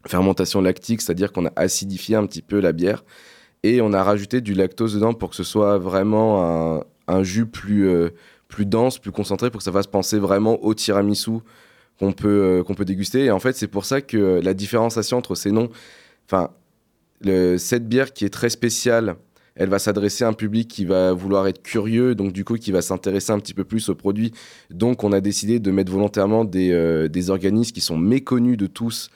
fermentation 0.06 0.60
lactique, 0.60 1.02
c'est-à-dire 1.02 1.32
qu'on 1.32 1.46
a 1.46 1.52
acidifié 1.56 2.16
un 2.16 2.26
petit 2.26 2.42
peu 2.42 2.60
la 2.60 2.72
bière 2.72 3.04
et 3.62 3.80
on 3.80 3.92
a 3.92 4.02
rajouté 4.02 4.40
du 4.40 4.54
lactose 4.54 4.94
dedans 4.94 5.14
pour 5.14 5.30
que 5.30 5.36
ce 5.36 5.44
soit 5.44 5.78
vraiment 5.78 6.82
un, 7.06 7.22
jus 7.22 7.46
plus, 7.46 7.88
euh, 7.88 8.10
plus 8.48 8.66
dense, 8.66 8.98
plus 8.98 9.12
concentré, 9.12 9.50
pour 9.50 9.58
que 9.58 9.64
ça 9.64 9.72
fasse 9.72 9.86
penser 9.86 10.18
vraiment 10.18 10.62
au 10.62 10.74
tiramisu 10.74 11.38
qu'on 11.98 12.12
peut, 12.12 12.28
euh, 12.28 12.62
qu'on 12.62 12.74
peut 12.74 12.84
déguster. 12.84 13.24
Et 13.24 13.30
en 13.30 13.40
fait, 13.40 13.56
c'est 13.56 13.68
pour 13.68 13.84
ça 13.84 14.00
que 14.00 14.40
la 14.42 14.54
différenciation 14.54 15.16
entre 15.16 15.34
ces 15.34 15.50
noms, 15.50 15.70
enfin, 16.26 16.50
cette 17.58 17.88
bière 17.88 18.12
qui 18.12 18.24
est 18.24 18.30
très 18.30 18.50
spéciale, 18.50 19.16
elle 19.58 19.68
va 19.68 19.80
s'adresser 19.80 20.22
à 20.22 20.28
un 20.28 20.32
public 20.34 20.68
qui 20.68 20.84
va 20.84 21.12
vouloir 21.12 21.48
être 21.48 21.62
curieux, 21.62 22.14
donc 22.14 22.32
du 22.32 22.44
coup 22.44 22.54
qui 22.54 22.70
va 22.70 22.80
s'intéresser 22.80 23.32
un 23.32 23.40
petit 23.40 23.54
peu 23.54 23.64
plus 23.64 23.88
au 23.88 23.96
produit. 23.96 24.32
Donc 24.70 25.02
on 25.02 25.10
a 25.10 25.20
décidé 25.20 25.58
de 25.58 25.70
mettre 25.72 25.90
volontairement 25.90 26.44
des, 26.44 26.70
euh, 26.70 27.08
des 27.08 27.28
organismes 27.30 27.72
qui 27.72 27.80
sont 27.80 27.96
méconnus 27.96 28.56
de 28.56 28.68
tous 28.68 29.10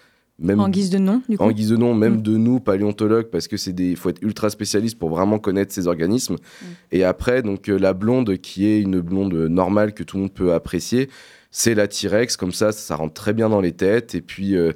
en 0.50 0.68
guise 0.68 0.90
de 0.90 0.98
nom, 0.98 1.22
du 1.28 1.38
coup. 1.38 1.44
En 1.44 1.50
guise 1.50 1.70
de 1.70 1.76
nom, 1.76 1.94
même 1.94 2.16
mm. 2.16 2.22
de 2.22 2.36
nous, 2.36 2.60
paléontologues, 2.60 3.26
parce 3.26 3.48
que 3.48 3.56
c'est 3.56 3.72
des, 3.72 3.96
faut 3.96 4.10
être 4.10 4.22
ultra 4.22 4.50
spécialiste 4.50 4.98
pour 4.98 5.10
vraiment 5.10 5.38
connaître 5.38 5.72
ces 5.72 5.86
organismes. 5.86 6.34
Mm. 6.34 6.66
Et 6.92 7.04
après, 7.04 7.42
donc 7.42 7.68
euh, 7.68 7.78
la 7.78 7.92
blonde, 7.92 8.36
qui 8.38 8.66
est 8.66 8.80
une 8.80 9.00
blonde 9.00 9.34
normale 9.34 9.94
que 9.94 10.02
tout 10.02 10.16
le 10.16 10.22
monde 10.22 10.32
peut 10.32 10.52
apprécier, 10.52 11.08
c'est 11.50 11.74
la 11.74 11.88
T-Rex. 11.88 12.36
Comme 12.36 12.52
ça, 12.52 12.72
ça 12.72 12.96
rentre 12.96 13.14
très 13.14 13.32
bien 13.32 13.48
dans 13.48 13.60
les 13.60 13.72
têtes. 13.72 14.14
Et 14.14 14.20
puis, 14.20 14.56
euh, 14.56 14.72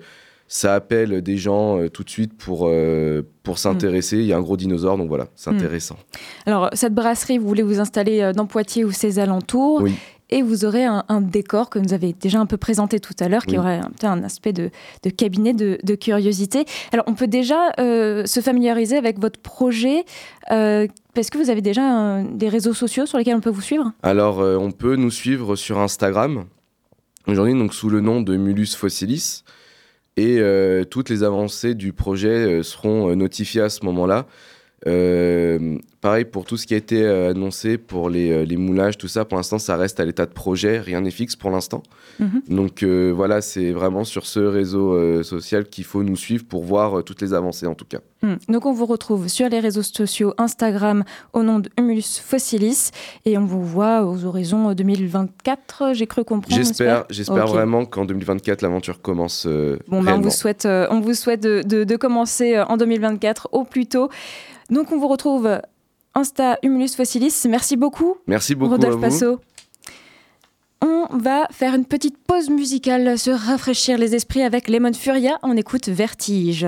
ça 0.49 0.75
appelle 0.75 1.23
des 1.23 1.37
gens 1.37 1.81
euh, 1.81 1.89
tout 1.89 2.05
de 2.05 2.11
suite 2.11 2.37
pour, 2.37 2.71
pour 3.43 3.59
s'intéresser. 3.59 4.19
Il 4.19 4.27
y 4.27 4.33
a 4.33 4.37
un 4.37 4.43
gros 4.43 4.57
dinosaure, 4.57 4.97
donc 4.97 5.09
voilà, 5.09 5.29
c'est 5.35 5.51
mm. 5.51 5.57
intéressant. 5.57 5.97
Alors, 6.47 6.71
cette 6.73 6.95
brasserie, 6.95 7.39
vous 7.39 7.49
voulez 7.49 7.63
vous 7.63 7.81
installer 7.81 8.33
dans 8.35 8.47
Poitiers 8.47 8.85
ou 8.85 8.93
ses 8.93 9.19
alentours. 9.19 9.83
Oui 9.83 9.95
et 10.31 10.43
vous 10.43 10.65
aurez 10.65 10.85
un, 10.85 11.21
décor 11.21 11.71
que 11.71 11.79
nous 11.79 11.93
avez 11.93 12.13
déjà 12.13 12.41
un 12.41 12.47
peu 12.47 12.57
présenté 12.57 12.99
tout 13.01 13.15
à 13.21 13.29
l'heure, 13.29 13.47
qui 13.47 13.59
aurait 13.59 13.81
un, 14.03 14.09
un 14.09 14.23
aspect 14.25 14.53
de, 14.53 14.71
cabinet 15.17 15.53
de, 15.55 15.95
curiosité. 15.95 16.65
Alors, 16.93 17.05
on 17.09 17.15
peut 17.15 17.29
déjà 17.29 17.73
euh, 17.79 18.27
se 18.27 18.41
familiariser 18.41 18.97
avec 18.97 19.19
votre 19.19 19.41
projet. 19.41 20.05
Euh, 20.51 20.87
parce 21.15 21.31
que 21.31 21.39
vous 21.39 21.49
avez 21.49 21.63
déjà 21.63 22.23
des 22.23 22.49
réseaux 22.49 22.75
sociaux 22.75 23.07
sur 23.07 23.19
lesquels 23.19 23.37
on 23.37 23.41
peut 23.41 23.51
vous 23.51 23.63
suivre? 23.63 23.93
Alors, 24.03 24.41
euh, 24.41 24.57
on 24.57 24.73
peut 24.73 24.97
nous 24.97 25.11
suivre 25.11 25.57
sur 25.57 25.79
Instagram, 25.79 26.45
aujourd'hui 27.27 27.55
donc 27.55 27.73
sous 27.73 27.89
le 27.89 28.01
nom 28.01 28.21
de 28.21 28.37
Mulus 28.37 28.75
Fossilis. 28.77 29.43
Et 30.19 30.41
toutes 30.91 31.11
les 31.11 31.25
avancées 31.25 31.75
du 31.75 31.93
projet 31.93 32.63
seront 32.63 33.15
notifiées 33.15 33.61
à 33.61 33.69
ce 33.69 33.85
moment-là. 33.85 34.27
Pareil 36.07 36.25
pour 36.25 36.45
tout 36.45 36.57
ce 36.57 36.69
qui 36.69 36.75
a 36.75 36.77
été 36.77 37.03
euh, 37.03 37.31
annoncé 37.31 37.79
pour 37.79 38.09
les, 38.09 38.31
euh, 38.31 38.45
les, 38.45 38.57
moulages, 38.57 38.97
tout 38.97 39.09
ça, 39.09 39.25
pour 39.25 39.39
l'instant, 39.39 39.59
ça 39.59 39.77
reste 39.77 39.99
à 39.99 40.05
l'état 40.05 40.25
de 40.25 40.31
projet, 40.31 40.79
rien 40.79 41.01
n'est 41.01 41.11
fixe 41.11 41.35
pour 41.35 41.51
l'instant. 41.51 41.83
Mhm. 42.21 42.43
Donc 42.49 42.85
euh, 42.85 43.13
voilà, 43.15 43.41
c'est 43.41 43.73
vraiment 43.73 44.05
sur 44.05 44.25
ce 44.25 44.39
réseau 44.39 45.23
social 45.25 45.65
qu'il 45.65 45.83
faut 45.83 46.05
nous 46.05 46.17
suivre 46.17 46.45
pour 46.45 46.63
voir 46.63 47.03
toutes 47.03 47.21
les 47.23 47.35
avancées 47.35 47.67
en 47.67 47.75
tout 47.75 47.85
cas. 47.85 47.99
Hmm. 48.23 48.37
Donc 48.49 48.67
on 48.67 48.73
vous 48.73 48.87
retrouve 48.87 49.29
sur 49.29 49.49
les 49.49 49.59
réseaux 49.59 49.83
sociaux 49.83 50.33
Instagram 50.39 51.05
au 51.33 51.43
nom 51.43 51.59
de 51.59 51.69
Humulus 51.77 52.21
Fossilis 52.25 52.91
et 53.25 53.37
on 53.37 53.45
vous 53.45 53.65
voit 53.65 54.05
aux 54.05 54.25
horizons 54.25 54.73
2024, 54.73 55.93
j'ai 55.93 56.07
cru 56.07 56.25
comprendre. 56.25 56.57
J'espère, 56.57 57.05
j'espère 57.11 57.47
vraiment 57.47 57.85
qu'en 57.85 58.05
2024 58.05 58.63
l'aventure 58.63 59.03
commence. 59.03 59.47
bon, 59.89 60.03
ben, 60.03 60.15
on 60.15 60.21
vous 60.21 60.31
souhaite, 60.31 60.67
on 60.67 61.01
vous 61.01 61.15
souhaite 61.15 61.43
de, 61.43 61.63
de, 61.63 61.85
de 61.85 61.97
commencer 61.97 62.59
en 62.61 62.77
2024 62.77 63.49
au 63.53 63.65
plus 63.65 63.87
tôt. 63.87 64.09
Donc 64.71 64.93
on 64.93 64.99
vous 64.99 65.09
retrouve 65.09 65.61
Insta 66.15 66.59
Humulus 66.63 66.95
Fossilis. 66.97 67.45
Merci 67.49 67.77
beaucoup. 67.77 68.17
Merci 68.27 68.55
beaucoup. 68.55 68.73
Rodolphe 68.73 69.01
Passo. 69.01 69.39
On 70.83 71.07
va 71.17 71.47
faire 71.51 71.75
une 71.75 71.85
petite 71.85 72.19
pause 72.19 72.51
musicale, 72.51 73.19
se 73.19 73.31
rafraîchir 73.31 73.99
les 73.99 74.15
esprits 74.15 74.43
avec 74.43 74.69
Lemon 74.69 74.93
Furia. 74.93 75.39
On 75.43 75.57
écoute 75.57 75.89
Vertige. 75.89 76.67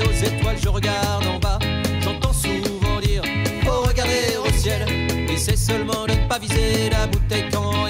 Aux 0.00 0.24
étoiles, 0.24 0.56
je 0.62 0.68
regarde 0.68 1.26
en 1.26 1.38
bas. 1.38 1.58
J'entends 2.00 2.32
souvent 2.32 3.00
dire 3.00 3.22
faut 3.64 3.82
regarder 3.82 4.36
au 4.44 4.50
ciel. 4.52 4.86
Et 5.28 5.36
c'est 5.36 5.56
seulement 5.56 6.06
de 6.06 6.12
ne 6.12 6.28
pas 6.28 6.38
viser 6.38 6.90
la 6.90 7.06
bouteille 7.06 7.44
quand 7.52 7.86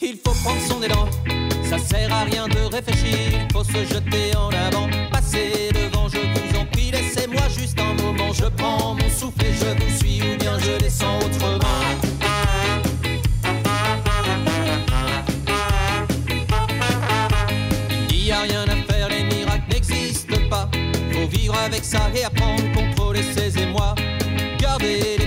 il 0.00 0.16
faut 0.24 0.34
prendre 0.44 0.60
son 0.68 0.82
élan. 0.82 1.08
Ça 1.68 1.78
sert 1.78 2.12
à 2.12 2.24
rien 2.24 2.46
de 2.46 2.60
réfléchir, 2.72 3.18
il 3.32 3.52
faut 3.52 3.64
se 3.64 3.84
jeter 3.84 4.36
en 4.36 4.50
avant. 4.50 4.88
Passer 5.10 5.70
devant, 5.74 6.08
je 6.08 6.18
vous 6.18 6.58
en 6.58 6.66
prie, 6.66 6.90
laissez-moi 6.92 7.42
juste 7.48 7.78
un 7.80 7.94
moment. 7.94 8.32
Je 8.32 8.44
prends 8.44 8.94
mon 8.94 9.10
souffle 9.10 9.44
et 9.44 9.52
je 9.52 9.84
vous 9.84 9.98
suis, 9.98 10.20
ou 10.22 10.36
bien 10.38 10.58
je 10.58 10.78
descends 10.78 11.18
autrement. 11.18 11.66
avec 21.66 21.84
ça 21.84 22.10
et 22.14 22.24
apprendre, 22.24 22.62
contrôler 22.74 23.22
ses 23.22 23.58
émois. 23.58 23.94
Garder 24.58 25.16
les 25.18 25.25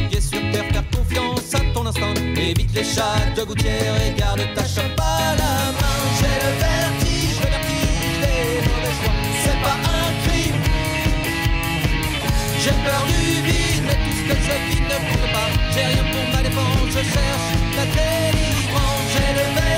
Évite 2.49 2.73
les 2.73 2.83
chats 2.83 3.29
de 3.35 3.43
gouttière 3.43 3.95
et 4.01 4.11
garde 4.19 4.41
ta 4.55 4.65
chape 4.65 4.99
à 4.99 5.35
la 5.35 5.53
main. 5.77 5.99
J'ai 6.17 6.37
le 6.45 6.51
vertige, 6.65 7.37
le 7.43 7.49
vertige 7.55 8.17
des 8.23 8.41
mauvais 8.67 8.95
choix. 8.97 9.17
C'est 9.43 9.59
pas 9.61 9.77
un 9.97 10.09
crime. 10.23 10.61
J'ai 12.63 12.75
peur 12.85 13.03
du 13.05 13.21
vide, 13.45 13.83
mais 13.85 13.97
tout 14.03 14.15
ce 14.17 14.23
que 14.27 14.35
je 14.45 14.55
vis 14.65 14.81
ne 14.81 14.97
compte 15.09 15.29
pas. 15.31 15.49
J'ai 15.73 15.85
rien 15.91 16.05
pour 16.11 16.25
ma 16.33 16.41
défense, 16.41 16.89
je 16.89 17.03
cherche 17.13 17.49
la 17.77 17.85
délivrance. 17.85 19.07
J'ai 19.13 19.29
le 19.37 19.45
vertige, 19.53 19.68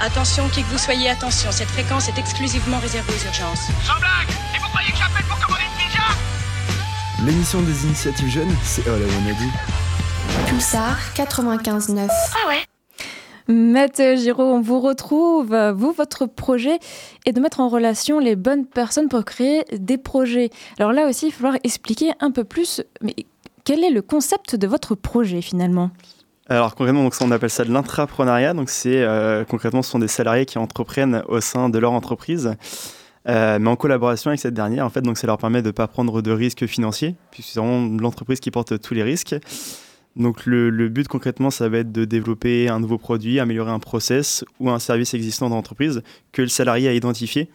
Attention, 0.00 0.48
qui 0.50 0.62
que 0.62 0.68
vous 0.68 0.78
soyez, 0.78 1.08
attention, 1.08 1.50
cette 1.50 1.68
fréquence 1.68 2.08
est 2.08 2.18
exclusivement 2.18 2.78
réservée 2.78 3.12
aux 3.12 3.26
urgences. 3.26 3.68
Sans 3.86 3.98
blague 3.98 4.28
Et 4.54 4.58
vous 4.58 4.68
croyez 4.68 4.90
que 4.90 4.98
j'appelle 4.98 5.24
pour 5.24 5.40
commander 5.40 5.64
une 5.64 5.78
pizza? 5.82 6.02
L'émission 7.24 7.62
des 7.62 7.84
initiatives 7.84 8.28
jeunes, 8.28 8.54
c'est 8.62 8.82
Oh 8.86 8.98
la 8.98 9.06
Wanadi. 9.06 9.50
Pulsar 10.46 10.96
95.9. 11.16 12.08
Ah 12.10 12.48
ouais 12.48 12.64
Matt 13.48 14.00
Giraud, 14.16 14.42
on 14.42 14.60
vous 14.60 14.80
retrouve. 14.80 15.54
Vous, 15.76 15.92
votre 15.92 16.26
projet 16.26 16.78
est 17.26 17.32
de 17.32 17.40
mettre 17.40 17.60
en 17.60 17.68
relation 17.68 18.18
les 18.18 18.36
bonnes 18.36 18.64
personnes 18.64 19.08
pour 19.08 19.24
créer 19.24 19.64
des 19.76 19.98
projets. 19.98 20.50
Alors 20.78 20.92
là 20.92 21.08
aussi, 21.08 21.26
il 21.26 21.30
va 21.30 21.36
falloir 21.36 21.56
expliquer 21.62 22.12
un 22.20 22.30
peu 22.30 22.44
plus, 22.44 22.82
mais 23.02 23.14
quel 23.64 23.84
est 23.84 23.90
le 23.90 24.02
concept 24.02 24.56
de 24.56 24.66
votre 24.66 24.94
projet 24.94 25.42
finalement? 25.42 25.90
Alors 26.48 26.74
concrètement, 26.74 27.02
donc, 27.02 27.14
on 27.20 27.30
appelle 27.30 27.50
ça 27.50 27.64
de 27.64 27.72
l'intrapreneuriat. 27.72 28.54
Donc 28.54 28.70
c'est 28.70 29.02
euh, 29.02 29.44
concrètement, 29.44 29.82
ce 29.82 29.90
sont 29.90 29.98
des 29.98 30.08
salariés 30.08 30.46
qui 30.46 30.58
entreprennent 30.58 31.22
au 31.28 31.40
sein 31.40 31.68
de 31.68 31.78
leur 31.78 31.92
entreprise, 31.92 32.54
euh, 33.28 33.58
mais 33.58 33.68
en 33.68 33.76
collaboration 33.76 34.28
avec 34.28 34.40
cette 34.40 34.54
dernière. 34.54 34.86
En 34.86 34.90
fait, 34.90 35.02
donc 35.02 35.18
ça 35.18 35.26
leur 35.26 35.38
permet 35.38 35.60
de 35.60 35.68
ne 35.68 35.72
pas 35.72 35.86
prendre 35.86 36.22
de 36.22 36.30
risques 36.30 36.66
financiers, 36.66 37.14
puisque 37.30 37.50
c'est 37.50 37.60
vraiment 37.60 37.94
l'entreprise 37.98 38.40
qui 38.40 38.50
porte 38.50 38.80
tous 38.80 38.94
les 38.94 39.02
risques. 39.02 39.36
Donc 40.16 40.46
le, 40.46 40.70
le, 40.70 40.88
but 40.88 41.08
concrètement, 41.08 41.50
ça 41.50 41.68
va 41.68 41.78
être 41.78 41.92
de 41.92 42.04
développer 42.04 42.68
un 42.68 42.78
nouveau 42.78 42.98
produit, 42.98 43.40
améliorer 43.40 43.72
un 43.72 43.80
process 43.80 44.44
ou 44.60 44.70
un 44.70 44.78
service 44.78 45.14
existant 45.14 45.48
dans 45.48 45.56
l'entreprise 45.56 46.02
que 46.32 46.42
le 46.42 46.48
salarié 46.48 46.88
a 46.88 46.92
identifié. 46.92 47.50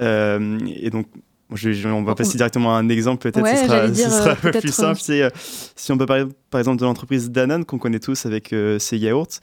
Euh, 0.00 0.58
et 0.80 0.90
donc 0.90 1.06
on 1.50 2.02
va 2.02 2.14
passer 2.14 2.36
directement 2.36 2.76
à 2.76 2.78
un 2.78 2.90
exemple, 2.90 3.30
peut-être 3.30 3.46
ce 3.46 3.66
sera, 3.66 3.88
ce 3.88 4.10
sera 4.10 4.30
un 4.32 4.34
peu 4.34 4.52
plus 4.52 4.72
simple. 4.72 5.00
Euh, 5.08 5.30
si 5.34 5.90
on 5.90 5.96
peut 5.96 6.04
parler 6.04 6.26
par 6.50 6.60
exemple 6.60 6.78
de 6.78 6.84
l'entreprise 6.84 7.30
Danone 7.30 7.64
qu'on 7.64 7.78
connaît 7.78 8.00
tous 8.00 8.26
avec 8.26 8.52
euh, 8.52 8.78
ses 8.78 8.98
yaourts, 8.98 9.40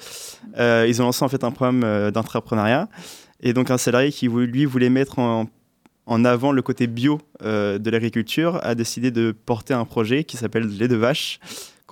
euh, 0.58 0.86
ils 0.88 1.02
ont 1.02 1.06
lancé 1.06 1.26
en 1.26 1.30
fait 1.30 1.44
un 1.44 1.52
programme 1.52 2.12
d'entrepreneuriat 2.12 2.90
Et 3.42 3.54
donc 3.54 3.72
un 3.72 3.80
salarié 3.80 4.12
qui 4.12 4.28
lui 4.28 4.66
voulait 4.66 4.92
mettre 4.92 5.18
en, 5.18 5.48
en 6.06 6.26
avant 6.26 6.52
le 6.52 6.62
côté 6.62 6.88
bio 6.88 7.20
euh, 7.44 7.78
de 7.78 7.90
l'agriculture 7.90 8.60
a 8.64 8.76
décidé 8.76 9.12
de 9.12 9.32
porter 9.32 9.74
un 9.74 9.86
projet 9.86 10.24
qui 10.24 10.38
s'appelle 10.38 10.68
Les 10.68 10.88
Deux 10.88 10.98
Vaches, 10.98 11.40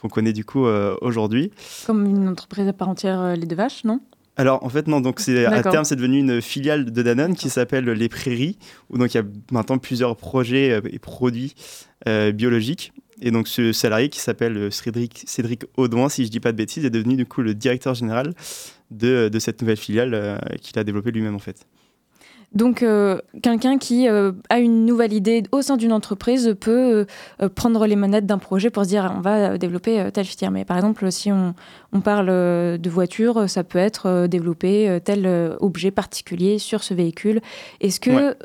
qu'on 0.03 0.09
connaît 0.09 0.33
du 0.33 0.43
coup 0.43 0.67
euh, 0.67 0.95
aujourd'hui. 1.01 1.51
Comme 1.87 2.05
une 2.05 2.27
entreprise 2.27 2.67
à 2.67 2.73
part 2.73 2.89
entière, 2.89 3.21
euh, 3.21 3.35
Les 3.35 3.45
Deux 3.45 3.55
Vaches, 3.55 3.85
non? 3.85 4.01
Alors 4.35 4.63
en 4.65 4.69
fait 4.69 4.87
non, 4.87 4.99
donc 4.99 5.19
c'est 5.19 5.45
à 5.45 5.61
terme 5.61 5.85
c'est 5.85 5.95
devenu 5.95 6.17
une 6.17 6.41
filiale 6.41 6.91
de 6.91 7.01
Danone 7.03 7.35
qui 7.35 7.49
s'appelle 7.49 7.85
les 7.85 8.09
Prairies 8.09 8.57
où 8.89 8.97
donc 8.97 9.13
il 9.13 9.17
y 9.17 9.19
a 9.19 9.23
maintenant 9.51 9.77
plusieurs 9.77 10.15
projets 10.17 10.81
et 10.89 10.97
produits 10.97 11.53
biologiques. 12.33 12.93
Et 13.21 13.29
donc 13.29 13.47
ce 13.47 13.71
salarié 13.71 14.09
qui 14.09 14.19
s'appelle 14.19 14.71
Cédric, 14.71 15.21
Cédric 15.27 15.65
Audouin 15.77 16.09
si 16.09 16.25
je 16.25 16.31
dis 16.31 16.39
pas 16.39 16.51
de 16.51 16.57
bêtises 16.57 16.83
est 16.83 16.89
devenu 16.89 17.15
du 17.15 17.27
coup 17.27 17.43
le 17.43 17.53
directeur 17.53 17.93
général 17.93 18.33
de, 18.89 19.29
de 19.29 19.39
cette 19.39 19.61
nouvelle 19.61 19.77
filiale 19.77 20.41
qu'il 20.63 20.79
a 20.79 20.83
développée 20.83 21.11
lui-même 21.11 21.35
en 21.35 21.39
fait. 21.39 21.67
Donc, 22.53 22.83
euh, 22.83 23.19
quelqu'un 23.41 23.77
qui 23.77 24.07
euh, 24.07 24.31
a 24.49 24.59
une 24.59 24.85
nouvelle 24.85 25.13
idée 25.13 25.43
au 25.51 25.61
sein 25.61 25.75
d'une 25.75 25.91
entreprise 25.91 26.55
peut 26.59 27.05
euh, 27.41 27.49
prendre 27.49 27.85
les 27.87 27.95
manettes 27.95 28.27
d'un 28.27 28.37
projet 28.37 28.69
pour 28.69 28.83
se 28.83 28.89
dire 28.89 29.11
on 29.17 29.21
va 29.21 29.57
développer 29.57 30.09
telle 30.13 30.25
filière. 30.25 30.51
Mais 30.51 30.63
par 30.63 30.77
exemple, 30.77 31.11
si 31.11 31.31
on, 31.31 31.55
parle 32.03 32.27
de 32.27 32.89
voiture, 32.89 33.47
ça 33.47 33.63
peut 33.63 33.79
être 33.79 34.27
développer 34.27 34.99
tel 35.03 35.55
objet 35.59 35.91
particulier 35.91 36.57
sur 36.57 36.83
ce 36.83 36.93
véhicule. 36.95 37.39
Est-ce 37.81 37.99
que 37.99 38.35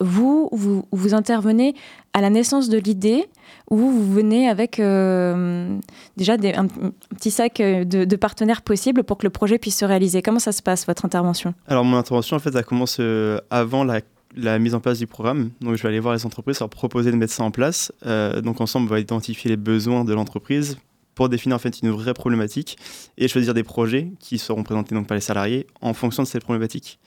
vous, 0.00 0.48
vous, 0.52 0.84
vous 0.92 1.14
intervenez 1.14 1.74
à 2.12 2.20
la 2.20 2.30
naissance 2.30 2.68
de 2.68 2.78
l'idée 2.78 3.28
où 3.70 3.76
vous 3.76 4.12
venez 4.12 4.48
avec 4.48 4.80
euh, 4.80 5.78
déjà 6.16 6.34
un, 6.34 6.66
petit 7.14 7.30
sac 7.30 7.58
de, 7.58 8.16
partenaires 8.16 8.62
possibles 8.62 9.04
pour 9.04 9.18
que 9.18 9.26
le 9.26 9.30
projet 9.30 9.58
puisse 9.58 9.78
se 9.78 9.84
réaliser. 9.84 10.22
Comment 10.22 10.40
ça 10.40 10.52
se 10.52 10.62
passe, 10.62 10.86
votre 10.86 11.04
intervention? 11.04 11.54
Alors, 11.68 11.84
mon 11.84 11.96
intervention, 11.96 12.36
en 12.36 12.40
fait, 12.40 12.54
elle 12.54 12.64
commence 12.64 12.96
euh, 13.00 13.38
avant 13.50 13.84
la, 13.84 14.58
mise 14.58 14.74
en 14.74 14.80
place 14.80 14.98
du 14.98 15.06
programme. 15.06 15.50
Donc, 15.60 15.76
je 15.76 15.82
vais 15.82 15.88
aller 15.88 16.00
voir 16.00 16.14
les 16.14 16.26
entreprises, 16.26 16.58
leur 16.58 16.68
proposer 16.68 17.12
de 17.12 17.16
mettre 17.16 17.32
ça 17.32 17.44
en 17.44 17.50
place. 17.50 17.92
Euh, 18.06 18.40
donc, 18.40 18.60
ensemble, 18.60 18.86
on 18.86 18.90
va 18.90 19.00
identifier 19.00 19.48
les 19.48 19.56
besoins 19.56 20.04
de 20.04 20.12
l'entreprise 20.12 20.78
pour 21.14 21.28
définir 21.28 21.56
en 21.56 21.58
fait 21.58 21.80
une 21.82 21.90
vraie 21.90 22.14
problématique 22.14 22.78
et 23.18 23.28
choisir 23.28 23.52
des 23.52 23.62
projets 23.62 24.10
qui 24.20 24.38
seront 24.38 24.62
présentés 24.62 24.94
donc 24.94 25.06
par 25.06 25.16
les 25.16 25.20
salariés 25.20 25.66
en 25.82 25.92
fonction 25.92 26.22
de 26.22 26.28
cette 26.28 26.44
problématique. 26.44 26.98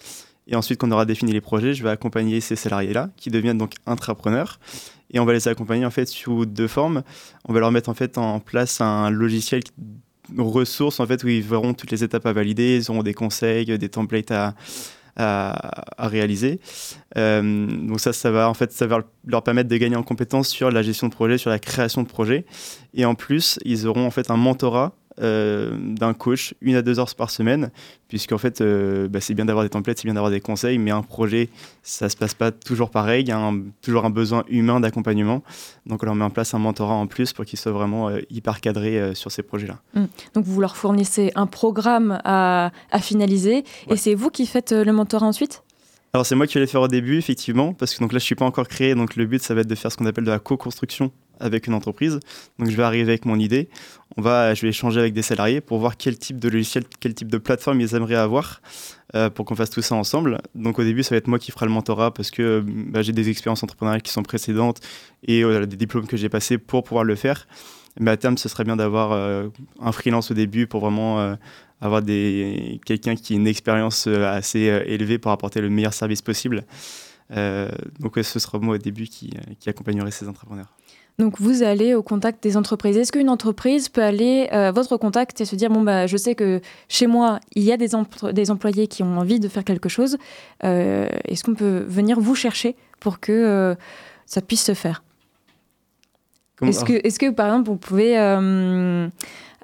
Et 0.47 0.55
ensuite, 0.55 0.79
quand 0.79 0.87
on 0.87 0.91
aura 0.91 1.05
défini 1.05 1.31
les 1.31 1.41
projets, 1.41 1.73
je 1.73 1.83
vais 1.83 1.89
accompagner 1.89 2.41
ces 2.41 2.55
salariés-là 2.55 3.09
qui 3.15 3.29
deviennent 3.29 3.57
donc 3.57 3.73
intrapreneurs 3.85 4.59
et 5.13 5.19
on 5.19 5.25
va 5.25 5.33
les 5.33 5.47
accompagner 5.47 5.85
en 5.85 5.91
fait 5.91 6.07
sous 6.07 6.45
deux 6.45 6.67
formes. 6.67 7.03
On 7.45 7.53
va 7.53 7.59
leur 7.59 7.71
mettre 7.71 7.89
en 7.89 7.93
fait 7.93 8.17
en 8.17 8.39
place 8.39 8.81
un 8.81 9.09
logiciel 9.09 9.61
ressources 10.37 10.99
en 10.99 11.05
fait 11.05 11.23
où 11.23 11.27
ils 11.27 11.43
verront 11.43 11.73
toutes 11.73 11.91
les 11.91 12.03
étapes 12.03 12.25
à 12.25 12.33
valider, 12.33 12.77
ils 12.77 12.91
auront 12.91 13.03
des 13.03 13.13
conseils, 13.13 13.77
des 13.77 13.89
templates 13.89 14.31
à, 14.31 14.55
réaliser. 15.99 16.59
Euh, 17.17 17.67
donc 17.67 17.99
ça, 17.99 18.13
ça 18.13 18.31
va 18.31 18.49
en 18.49 18.55
fait, 18.55 18.71
ça 18.71 18.87
va 18.87 19.01
leur 19.27 19.43
permettre 19.43 19.69
de 19.69 19.77
gagner 19.77 19.95
en 19.95 20.01
compétences 20.01 20.47
sur 20.47 20.71
la 20.71 20.81
gestion 20.81 21.07
de 21.07 21.13
projet, 21.13 21.37
sur 21.37 21.51
la 21.51 21.59
création 21.59 22.01
de 22.01 22.07
projet. 22.07 22.45
Et 22.95 23.05
en 23.05 23.13
plus, 23.13 23.59
ils 23.63 23.85
auront 23.85 24.07
en 24.07 24.11
fait 24.11 24.31
un 24.31 24.37
mentorat 24.37 24.95
euh, 25.21 25.77
d'un 25.77 26.13
coach 26.13 26.55
une 26.61 26.75
à 26.75 26.81
deux 26.81 26.99
heures 26.99 27.13
par 27.15 27.29
semaine, 27.29 27.71
puisqu'en 28.07 28.37
fait, 28.37 28.61
euh, 28.61 29.07
bah, 29.07 29.21
c'est 29.21 29.33
bien 29.33 29.45
d'avoir 29.45 29.63
des 29.63 29.69
templates, 29.69 29.97
c'est 29.97 30.05
bien 30.05 30.15
d'avoir 30.15 30.31
des 30.31 30.41
conseils, 30.41 30.77
mais 30.77 30.91
un 30.91 31.03
projet, 31.03 31.49
ça 31.83 32.09
se 32.09 32.17
passe 32.17 32.33
pas 32.33 32.51
toujours 32.51 32.89
pareil. 32.89 33.23
Il 33.23 33.29
y 33.29 33.31
a 33.31 33.53
toujours 33.81 34.05
un 34.05 34.09
besoin 34.09 34.43
humain 34.47 34.79
d'accompagnement. 34.79 35.43
Donc, 35.85 36.03
on 36.03 36.05
leur 36.05 36.15
met 36.15 36.25
en 36.25 36.29
place 36.29 36.53
un 36.53 36.59
mentorat 36.59 36.95
en 36.95 37.07
plus 37.07 37.33
pour 37.33 37.45
qu'ils 37.45 37.59
soient 37.59 37.71
vraiment 37.71 38.09
euh, 38.09 38.21
hyper 38.29 38.59
cadrés 38.61 39.13
sur 39.13 39.31
ces 39.31 39.43
projets-là. 39.43 39.79
Mmh. 39.93 40.05
Donc, 40.33 40.45
vous 40.45 40.61
leur 40.61 40.77
fournissez 40.77 41.31
un 41.35 41.45
programme 41.45 42.19
à, 42.23 42.71
finaliser 42.99 43.63
et 43.89 43.97
c'est 43.97 44.15
vous 44.15 44.29
qui 44.29 44.45
faites 44.45 44.71
le 44.71 44.91
mentorat 44.91 45.27
ensuite? 45.27 45.63
Alors 46.15 46.27
c'est 46.27 46.35
moi 46.35 46.45
qui 46.45 46.53
vais 46.53 46.59
le 46.59 46.67
faire 46.67 46.81
au 46.81 46.87
début 46.87 47.17
effectivement 47.17 47.73
parce 47.73 47.95
que 47.95 47.99
donc 47.99 48.13
là 48.13 48.19
je 48.19 48.23
suis 48.23 48.35
pas 48.35 48.45
encore 48.45 48.67
créé 48.67 48.93
donc 48.93 49.15
le 49.15 49.25
but 49.25 49.41
ça 49.41 49.55
va 49.55 49.61
être 49.61 49.67
de 49.67 49.73
faire 49.73 49.91
ce 49.91 49.97
qu'on 49.97 50.05
appelle 50.05 50.25
de 50.25 50.29
la 50.29 50.37
co-construction 50.37 51.11
avec 51.39 51.67
une 51.67 51.73
entreprise. 51.73 52.19
Donc 52.59 52.69
je 52.69 52.75
vais 52.75 52.83
arriver 52.83 53.11
avec 53.11 53.25
mon 53.25 53.37
idée, 53.37 53.69
on 54.17 54.21
va, 54.21 54.53
je 54.53 54.61
vais 54.61 54.69
échanger 54.69 54.99
avec 54.99 55.13
des 55.13 55.21
salariés 55.21 55.61
pour 55.61 55.79
voir 55.79 55.97
quel 55.97 56.17
type 56.17 56.39
de 56.39 56.49
logiciel, 56.49 56.83
quel 56.99 57.13
type 57.13 57.31
de 57.31 57.37
plateforme 57.37 57.81
ils 57.81 57.95
aimeraient 57.95 58.15
avoir 58.15 58.61
euh, 59.15 59.29
pour 59.29 59.45
qu'on 59.45 59.55
fasse 59.55 59.71
tout 59.71 59.81
ça 59.81 59.95
ensemble. 59.95 60.39
Donc 60.55 60.77
au 60.79 60.83
début 60.83 61.03
ça 61.03 61.15
va 61.15 61.17
être 61.17 61.27
moi 61.27 61.39
qui 61.39 61.51
ferai 61.51 61.65
le 61.65 61.71
mentorat 61.71 62.13
parce 62.13 62.29
que 62.29 62.63
bah, 62.65 63.01
j'ai 63.01 63.11
des 63.11 63.29
expériences 63.29 63.63
entrepreneuriales 63.63 64.03
qui 64.03 64.11
sont 64.11 64.23
précédentes 64.23 64.81
et 65.27 65.43
euh, 65.43 65.65
des 65.65 65.75
diplômes 65.75 66.07
que 66.07 66.17
j'ai 66.17 66.29
passés 66.29 66.57
pour 66.57 66.83
pouvoir 66.83 67.03
le 67.03 67.15
faire. 67.15 67.47
Mais 67.99 68.11
à 68.11 68.17
terme 68.17 68.37
ce 68.37 68.49
serait 68.49 68.63
bien 68.63 68.75
d'avoir 68.75 69.13
euh, 69.13 69.49
un 69.79 69.91
freelance 69.91 70.29
au 70.31 70.33
début 70.33 70.67
pour 70.67 70.81
vraiment 70.81 71.35
avoir 71.81 72.01
quelqu'un 72.03 73.15
qui 73.15 73.33
a 73.33 73.35
une 73.35 73.47
expérience 73.47 74.07
assez 74.07 74.61
élevée 74.85 75.17
pour 75.17 75.31
apporter 75.31 75.59
le 75.59 75.69
meilleur 75.69 75.93
service 75.93 76.21
possible. 76.21 76.63
donc 77.29 78.13
ce 78.15 78.39
sera 78.39 78.57
moi 78.59 78.75
au 78.75 78.77
début 78.77 79.07
qui, 79.07 79.31
qui 79.59 79.69
accompagnerai 79.69 80.11
ces 80.11 80.27
entrepreneurs. 80.27 80.73
Donc 81.19 81.39
vous 81.39 81.61
allez 81.61 81.93
au 81.93 82.01
contact 82.01 82.41
des 82.41 82.57
entreprises. 82.57 82.97
Est-ce 82.97 83.11
qu'une 83.11 83.29
entreprise 83.29 83.87
peut 83.87 84.01
aller 84.01 84.47
à 84.49 84.69
euh, 84.69 84.71
votre 84.71 84.97
contact 84.97 85.39
et 85.41 85.45
se 85.45 85.55
dire 85.55 85.69
bon 85.69 85.81
bah 85.81 86.07
je 86.07 86.17
sais 86.17 86.33
que 86.33 86.59
chez 86.87 87.05
moi 87.05 87.39
il 87.55 87.63
y 87.63 87.71
a 87.71 87.77
des, 87.77 87.89
des 88.33 88.51
employés 88.51 88.87
qui 88.87 89.03
ont 89.03 89.17
envie 89.17 89.39
de 89.39 89.47
faire 89.47 89.63
quelque 89.63 89.89
chose. 89.89 90.17
Euh, 90.63 91.07
est-ce 91.25 91.43
qu'on 91.43 91.53
peut 91.53 91.85
venir 91.87 92.19
vous 92.19 92.35
chercher 92.35 92.75
pour 92.99 93.19
que 93.19 93.31
euh, 93.31 93.75
ça 94.25 94.41
puisse 94.41 94.63
se 94.63 94.73
faire? 94.73 95.03
Est-ce 96.61 96.85
que, 96.85 96.93
est 96.93 97.17
que 97.17 97.29
par 97.29 97.47
exemple 97.47 97.69
vous 97.69 97.77
pouvez 97.77 98.15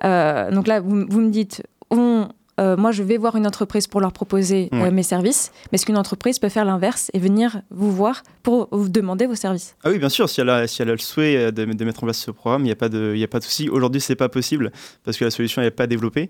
donc 0.01 0.67
là 0.67 0.79
vous, 0.81 1.05
vous 1.09 1.21
me 1.21 1.29
dites 1.29 1.63
on 1.89 2.27
euh, 2.59 2.75
moi, 2.77 2.91
je 2.91 3.03
vais 3.03 3.17
voir 3.17 3.35
une 3.35 3.47
entreprise 3.47 3.87
pour 3.87 4.01
leur 4.01 4.11
proposer 4.11 4.69
euh, 4.73 4.91
mes 4.91 5.03
services, 5.03 5.51
mais 5.71 5.75
est-ce 5.75 5.85
qu'une 5.85 5.97
entreprise 5.97 6.39
peut 6.39 6.49
faire 6.49 6.65
l'inverse 6.65 7.09
et 7.13 7.19
venir 7.19 7.61
vous 7.69 7.91
voir 7.91 8.23
pour 8.43 8.67
vous 8.71 8.89
demander 8.89 9.25
vos 9.25 9.35
services? 9.35 9.75
Ah 9.83 9.89
oui, 9.89 9.97
bien 9.97 10.09
sûr, 10.09 10.29
si 10.29 10.41
elle 10.41 10.49
a, 10.49 10.67
si 10.67 10.81
elle 10.81 10.89
a 10.89 10.93
le 10.93 10.97
souhait 10.97 11.37
euh, 11.37 11.51
de, 11.51 11.65
mettre 11.65 12.03
en 12.03 12.07
place 12.07 12.17
ce 12.17 12.31
programme, 12.31 12.63
il 12.63 12.65
n'y 12.65 12.71
a 12.71 12.75
pas 12.75 12.89
de, 12.89 13.15
a 13.21 13.27
pas 13.27 13.39
de 13.39 13.43
souci. 13.45 13.69
Aujourd'hui, 13.69 14.01
ce 14.01 14.11
n'est 14.11 14.17
pas 14.17 14.29
possible 14.29 14.71
parce 15.03 15.17
que 15.17 15.23
la 15.25 15.31
solution 15.31 15.61
n'est 15.61 15.71
pas 15.71 15.87
développée. 15.87 16.29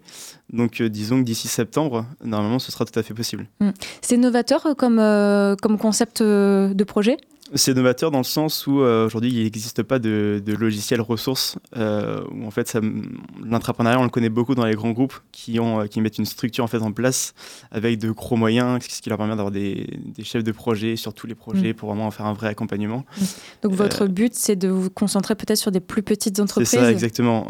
Donc, 0.53 0.81
disons 0.81 1.19
que 1.19 1.23
d'ici 1.23 1.47
septembre, 1.47 2.05
normalement, 2.23 2.59
ce 2.59 2.71
sera 2.71 2.85
tout 2.85 2.97
à 2.97 3.03
fait 3.03 3.13
possible. 3.13 3.47
Hmm. 3.59 3.71
C'est 4.01 4.17
novateur 4.17 4.75
comme, 4.77 4.97
comme 5.61 5.77
concept 5.77 6.21
de 6.21 6.83
projet? 6.83 7.17
C'est 7.55 7.73
novateur 7.73 8.11
dans 8.11 8.19
le 8.19 8.23
sens 8.23 8.67
où 8.67 8.81
euh, 8.81 9.05
aujourd'hui 9.05 9.31
il 9.31 9.43
n'existe 9.43 9.83
pas 9.83 9.99
de, 9.99 10.41
logiciel 10.59 11.01
ressources. 11.01 11.57
Euh, 11.77 12.21
où 12.31 12.45
en 12.45 12.51
fait 12.51 12.77
l'entrepreneuriat 13.43 13.99
on 13.99 14.03
le 14.03 14.09
connaît 14.09 14.29
beaucoup 14.29 14.55
dans 14.55 14.65
les 14.65 14.75
grands 14.75 14.91
groupes 14.91 15.13
qui 15.31 15.59
ont 15.59 15.81
euh, 15.81 15.85
qui 15.85 16.01
mettent 16.01 16.17
une 16.17 16.25
structure 16.25 16.63
en 16.63 16.67
fait 16.67 16.79
en 16.79 16.91
place 16.91 17.33
avec 17.71 17.99
de 17.99 18.11
gros 18.11 18.35
moyens, 18.35 18.79
ce 18.87 19.01
qui 19.01 19.09
leur 19.09 19.17
permet 19.17 19.35
d'avoir 19.35 19.51
des, 19.51 19.87
chefs 20.23 20.43
de 20.43 20.51
projet 20.51 20.95
sur 20.95 21.13
tous 21.13 21.27
les 21.27 21.35
projets 21.35 21.71
mm. 21.71 21.75
pour 21.75 21.89
vraiment 21.89 22.11
faire 22.11 22.25
un 22.25 22.33
vrai 22.33 22.47
accompagnement. 22.47 23.05
Mm. 23.17 23.23
Donc 23.63 23.73
votre 23.73 24.07
but 24.07 24.33
c'est 24.35 24.55
de 24.55 24.67
vous 24.67 24.89
concentrer 24.89 25.35
peut-être 25.35 25.57
sur 25.57 25.71
des 25.71 25.79
plus 25.79 26.03
petites 26.03 26.39
entreprises. 26.39 26.69
C'est 26.69 26.77
ça 26.77 26.91
exactement, 26.91 27.47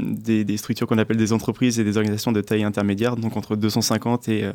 des, 0.00 0.44
des, 0.44 0.56
structures 0.56 0.86
qu'on 0.86 0.98
appelle 0.98 1.16
des 1.16 1.32
entreprises 1.32 1.78
et 1.78 1.84
des 1.84 1.96
organisations 1.96 2.32
de 2.32 2.40
taille 2.40 2.64
intermédiaire, 2.64 3.16
donc 3.16 3.36
entre 3.36 3.56
250 3.56 4.28
et, 4.28 4.50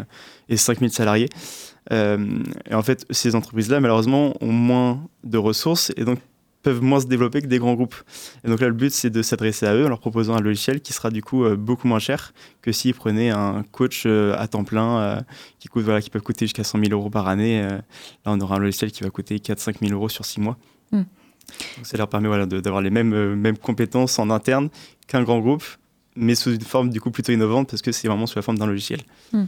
et 0.50 0.58
5000 0.58 0.92
salariés. 0.92 1.30
Euh, 1.92 2.44
et 2.70 2.74
en 2.74 2.82
fait, 2.82 3.06
ces 3.10 3.36
entreprises-là, 3.36 3.80
malheureusement, 3.80 4.36
ont 4.42 4.52
moins 4.52 5.02
de 5.24 5.38
ressources 5.38 5.92
et 5.98 6.06
donc 6.06 6.20
peuvent 6.64 6.82
moins 6.82 7.00
se 7.00 7.06
développer 7.06 7.42
que 7.42 7.48
des 7.48 7.60
grands 7.60 7.76
groupes. 7.76 7.96
Et 8.44 8.50
donc 8.50 8.60
là, 8.60 8.68
le 8.68 8.74
but, 8.74 8.92
c'est 8.92 9.10
de 9.10 9.22
s'adresser 9.22 9.66
à 9.66 9.76
eux 9.76 9.86
en 9.86 9.90
leur 9.90 10.00
proposant 10.00 10.36
un 10.36 10.42
logiciel 10.42 10.82
qui 10.82 10.92
sera 10.92 11.12
du 11.12 11.22
coup 11.22 11.46
euh, 11.46 11.56
beaucoup 11.56 11.88
moins 11.88 12.00
cher 12.00 12.34
que 12.62 12.72
s'ils 12.72 12.94
prenaient 12.94 13.30
un 13.30 13.64
coach 13.72 14.04
euh, 14.06 14.36
à 14.38 14.48
temps 14.48 14.64
plein 14.64 15.24
qui, 15.60 15.70
coûte, 15.70 15.84
voilà, 15.84 16.02
qui 16.02 16.10
peut 16.10 16.20
coûter 16.20 16.46
jusqu'à 16.46 16.64
100 16.64 16.80
000 16.80 16.92
euros 16.92 17.10
par 17.10 17.28
année. 17.28 17.62
là, 17.62 17.82
on 18.26 18.40
aura 18.42 18.56
un 18.56 18.60
logiciel 18.60 18.92
qui 18.92 19.04
va 19.04 19.10
coûter 19.10 19.38
4-5 19.38 19.80
000 19.80 19.94
euros 19.94 20.10
sur 20.10 20.26
6 20.26 20.42
mois. 20.42 20.58
Hmm. 20.92 21.04
Donc 21.78 21.86
ça 21.86 21.96
leur 21.98 22.10
permet 22.10 22.28
voilà, 22.28 22.46
d'avoir 22.46 22.82
les 22.82 22.90
mêmes, 22.90 23.36
mêmes 23.36 23.58
compétences 23.58 24.20
en 24.20 24.30
interne 24.30 24.70
qu'un 25.08 25.24
grand 25.24 25.40
groupe, 25.40 25.64
mais 26.18 26.36
sous 26.36 26.54
une 26.54 26.62
forme 26.62 26.90
du 26.90 27.00
coup 27.00 27.12
plutôt 27.12 27.32
innovante 27.32 27.70
parce 27.70 27.82
que 27.82 27.94
c'est 27.94 28.10
vraiment 28.10 28.26
sous 28.26 28.38
la 28.38 28.42
forme 28.42 28.58
d'un 28.58 28.68
logiciel. 28.68 29.02
Hmm. 29.32 29.46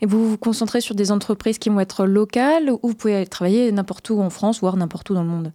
Et 0.00 0.06
vous 0.06 0.30
vous 0.30 0.38
concentrez 0.38 0.80
sur 0.80 0.94
des 0.94 1.12
entreprises 1.12 1.58
qui 1.58 1.68
vont 1.68 1.80
être 1.80 2.06
locales 2.06 2.70
ou 2.70 2.88
vous 2.88 2.94
pouvez 2.94 3.26
travailler 3.26 3.70
n'importe 3.72 4.10
où 4.10 4.20
en 4.20 4.30
France, 4.30 4.60
voire 4.60 4.76
n'importe 4.76 5.10
où 5.10 5.14
dans 5.14 5.22
le 5.22 5.28
monde 5.28 5.52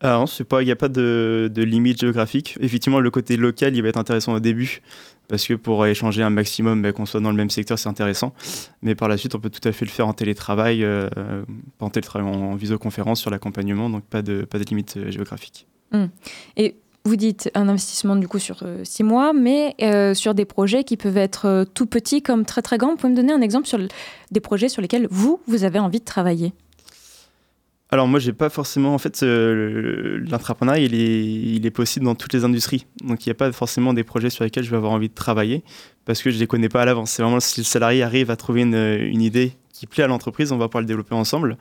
ah 0.00 0.24
il 0.60 0.64
n'y 0.64 0.70
a 0.70 0.76
pas 0.76 0.88
de, 0.88 1.50
limite 1.56 2.00
géographique. 2.00 2.56
Effectivement, 2.60 3.00
le 3.00 3.10
côté 3.10 3.36
local, 3.36 3.74
il 3.74 3.82
va 3.82 3.88
être 3.88 3.96
intéressant 3.96 4.32
au 4.32 4.38
début, 4.38 4.80
parce 5.26 5.44
que 5.44 5.54
pour 5.54 5.84
échanger 5.86 6.22
un 6.22 6.30
maximum, 6.30 6.82
ben, 6.82 6.92
qu'on 6.92 7.04
soit 7.04 7.20
dans 7.20 7.30
le 7.30 7.36
même 7.36 7.50
secteur, 7.50 7.78
c'est 7.78 7.88
intéressant. 7.88 8.32
Mais 8.80 8.94
par 8.94 9.08
la 9.08 9.16
suite, 9.16 9.34
on 9.34 9.40
peut 9.40 9.50
tout 9.50 9.66
à 9.66 9.72
fait 9.72 9.84
le 9.84 9.90
faire 9.90 10.06
en 10.06 10.12
télétravail, 10.12 10.84
euh, 10.84 11.08
en 11.80 11.90
télétravail, 11.90 12.28
en, 12.28 12.54
visioconférence 12.54 13.20
sur 13.20 13.30
l'accompagnement, 13.30 13.90
donc 13.90 14.04
pas 14.04 14.22
de, 14.22 14.42
pas 14.42 14.58
de 14.58 14.64
limite 14.64 14.96
euh, 14.96 15.10
géographique. 15.10 15.66
Et 16.56 16.76
vous 17.04 17.16
dites 17.16 17.50
un 17.54 17.68
investissement 17.68 18.16
du 18.16 18.28
coup 18.28 18.38
sur 18.38 18.62
euh, 18.62 18.80
six 18.84 19.02
mois, 19.02 19.32
mais 19.32 19.74
euh, 19.82 20.14
sur 20.14 20.34
des 20.34 20.44
projets 20.44 20.84
qui 20.84 20.96
peuvent 20.96 21.16
être 21.16 21.46
euh, 21.46 21.64
tout 21.64 21.86
petits 21.86 22.22
comme 22.22 22.44
très 22.44 22.62
très 22.62 22.78
grands. 22.78 22.90
Vous 22.90 22.96
pouvez 22.96 23.12
me 23.12 23.16
donner 23.16 23.32
un 23.32 23.40
exemple 23.40 23.66
sur 23.66 23.78
des 24.30 24.40
projets 24.40 24.68
sur 24.68 24.82
lesquels 24.82 25.08
vous, 25.10 25.40
vous 25.46 25.64
avez 25.64 25.78
envie 25.78 26.00
de 26.00 26.04
travailler? 26.04 26.52
Alors 27.90 28.06
moi, 28.06 28.20
j'ai 28.20 28.34
pas 28.34 28.50
forcément. 28.50 28.92
En 28.92 28.98
fait, 28.98 29.22
l'entrepreneuriat, 29.22 30.84
il 30.84 31.64
est, 31.64 31.70
possible 31.70 32.04
dans 32.04 32.14
toutes 32.14 32.34
les 32.34 32.44
industries. 32.44 32.84
Donc 33.02 33.24
il 33.24 33.30
n'y 33.30 33.32
a 33.32 33.34
pas 33.34 33.50
forcément 33.50 33.94
des 33.94 34.04
projets 34.04 34.28
sur 34.28 34.44
lesquels 34.44 34.62
je 34.62 34.70
vais 34.70 34.76
avoir 34.76 34.92
envie 34.92 35.08
de 35.08 35.14
travailler 35.14 35.64
parce 36.04 36.20
que 36.20 36.30
je 36.30 36.38
les 36.38 36.46
connais 36.46 36.68
pas 36.68 36.82
à 36.82 36.84
l'avance. 36.84 37.12
C'est 37.12 37.22
vraiment 37.22 37.40
si 37.40 37.60
le 37.60 37.64
salarié 37.64 38.02
arrive 38.02 38.30
à 38.30 38.36
trouver 38.36 38.60
une, 38.60 39.22
idée 39.22 39.52
qui 39.72 39.86
plaît 39.86 40.04
à 40.04 40.06
l'entreprise, 40.06 40.52
on 40.52 40.58
va 40.58 40.68
pouvoir 40.68 40.82
le 40.82 40.86
développer 40.86 41.14
ensemble. 41.14 41.56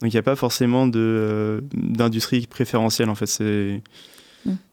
Donc 0.00 0.12
il 0.12 0.16
n'y 0.16 0.18
a 0.18 0.22
pas 0.22 0.34
forcément 0.34 0.88
d'industrie 0.88 2.48
préférentielle 2.48 3.08
en 3.08 3.14
fait. 3.14 3.40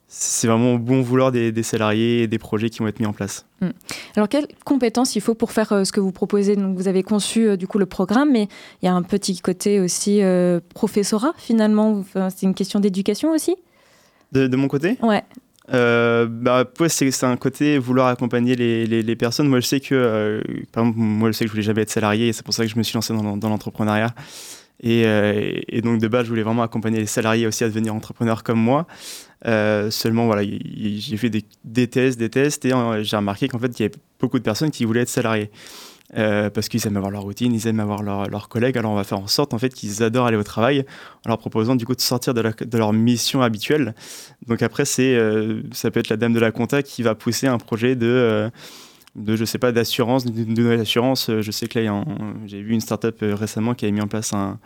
C'est 0.08 0.48
vraiment 0.48 0.76
au 0.76 0.78
bon 0.78 1.02
vouloir 1.02 1.32
des, 1.32 1.52
des, 1.52 1.64
salariés 1.64 2.24
et 2.24 2.28
des 2.28 2.38
projets 2.38 2.70
qui 2.70 2.80
vont 2.80 2.88
être 2.88 3.00
mis 3.00 3.06
en 3.06 3.14
place. 3.14 3.46
Mm. 3.62 3.70
Alors 4.16 4.30
quelles 4.30 4.48
compétences 4.64 5.16
il 5.16 5.22
faut 5.22 5.36
pour 5.36 5.52
faire 5.52 5.86
ce 5.86 5.92
que 5.92 6.00
vous 6.00 6.12
proposez? 6.12 6.56
Donc 6.56 6.78
vous 6.78 6.88
avez 6.88 7.04
conçu 7.04 7.58
du 7.58 7.68
coup 7.68 7.80
le 7.80 7.86
programme, 7.86 8.32
mais 8.32 8.48
il 8.82 8.86
y 8.86 8.88
a 8.88 8.94
un 8.94 9.04
petit 9.04 9.40
côté 9.40 9.80
aussi 9.80 10.22
professorat 10.74 11.34
finalement. 11.38 12.04
c'est 12.14 12.44
une 12.44 12.54
question 12.54 12.80
d'éducation 12.80 13.32
aussi? 13.32 13.56
De, 14.32 14.48
de, 14.48 14.58
mon 14.58 14.68
côté? 14.68 14.98
Ouais 15.02 15.24
euh, 15.74 16.28
bah, 16.30 16.66
c'est 16.88 17.24
un 17.24 17.38
côté 17.38 17.78
vouloir 17.78 18.08
accompagner 18.08 18.56
les, 18.56 18.86
les, 18.86 19.16
personnes. 19.16 19.48
Moi, 19.48 19.60
je 19.60 19.68
sais 19.68 19.80
que, 19.80 19.96
euh, 19.96 20.42
par 20.72 20.84
exemple, 20.84 21.00
moi, 21.00 21.32
je 21.32 21.38
sais 21.38 21.46
que 21.46 21.50
je 21.50 21.54
voulais 21.54 21.64
jamais 21.64 21.82
être 21.82 21.90
salarié 21.90 22.28
et 22.28 22.34
c'est 22.34 22.44
pour 22.44 22.54
ça 22.54 22.64
que 22.64 22.70
je 22.70 22.78
me 22.78 22.84
suis 22.84 22.96
lancé 22.96 23.14
dans, 23.14 23.38
dans 23.38 23.50
l'entrepreneuriat. 23.50 24.14
Et, 24.82 25.04
euh, 25.06 25.60
et, 25.68 25.82
donc, 25.82 26.00
de 26.00 26.08
base, 26.08 26.26
je 26.26 26.30
voulais 26.30 26.44
vraiment 26.44 26.62
accompagner 26.62 27.00
les 27.00 27.06
salariés 27.06 27.48
aussi 27.48 27.64
à 27.64 27.68
devenir 27.68 27.96
entrepreneurs 27.96 28.44
comme 28.44 28.60
moi. 28.60 28.86
Euh, 29.46 29.92
seulement, 29.92 30.26
voilà, 30.26 30.44
j'ai 30.44 31.18
fait 31.18 31.30
des, 31.30 31.88
tests, 31.88 32.18
des 32.18 32.30
tests 32.30 32.66
et 32.66 32.72
j'ai 33.02 33.18
remarqué 33.18 33.48
qu'en 33.48 33.60
fait, 33.60 33.80
il 33.80 33.84
y 33.84 33.86
avait 33.86 33.96
beaucoup 34.20 34.40
de 34.40 34.44
personnes 34.44 34.72
qui 34.72 34.86
voulaient 34.86 35.02
être 35.02 35.10
salariés. 35.10 35.52
Euh, 36.16 36.52
parce 36.52 36.70
qu'ils 36.70 36.86
aiment 36.86 36.98
avoir 36.98 37.12
leur 37.12 37.24
routine, 37.24 37.52
ils 37.52 37.68
aiment 37.68 37.80
avoir 37.80 38.04
leurs 38.04 38.48
collègues. 38.48 38.78
Alors 38.78 38.92
on 38.92 38.96
va 38.96 39.04
faire 39.04 39.20
en 39.20 39.28
sorte 39.28 39.56
en 39.56 39.58
fait 39.58 39.74
qu'ils 39.74 40.04
adorent 40.04 40.28
aller 40.28 40.38
au 40.38 40.44
travail 40.44 40.86
en 41.26 41.30
leur 41.30 41.40
proposant 41.40 41.76
du 41.76 41.86
coup 41.86 41.96
de 41.96 42.02
sortir 42.02 42.36
de, 42.36 42.78
leur 42.78 42.94
mission 42.94 43.42
habituelle. 43.42 43.96
Donc 44.48 44.62
après 44.62 44.86
c'est 44.86 45.16
euh, 45.16 45.64
ça 45.72 45.90
peut 45.90 46.00
être 46.00 46.10
la 46.10 46.18
dame 46.18 46.34
de 46.34 46.40
la 46.40 46.52
compta 46.52 46.84
qui 46.84 47.02
va 47.02 47.16
pousser 47.16 47.48
un 47.48 47.58
projet 47.58 47.96
de 47.96 48.06
euh, 48.06 48.50
de 49.16 49.36
je 49.36 49.46
sais 49.46 49.58
pas 49.58 49.72
d'assurance, 49.72 50.26
de, 50.26 50.46
nouvelle 50.46 50.80
assurance. 50.80 51.32
Je 51.42 51.52
sais 51.52 51.68
que 51.68 51.80
là 51.80 52.06
j'ai 52.46 52.62
vu 52.62 52.74
une 52.74 52.82
startup 52.82 53.18
récemment 53.22 53.74
qui 53.74 53.88
a 53.88 53.92
mis 53.92 54.02
en 54.02 54.08
place 54.08 54.32
un 54.32 54.60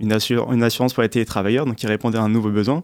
une, 0.00 0.16
une, 0.52 0.62
assurance 0.62 0.94
pour 0.94 1.02
les 1.02 1.08
télétravailleurs, 1.08 1.66
donc 1.66 1.76
qui 1.76 1.86
répondait 1.86 2.18
à 2.18 2.22
un 2.22 2.28
nouveau 2.28 2.50
besoin. 2.50 2.82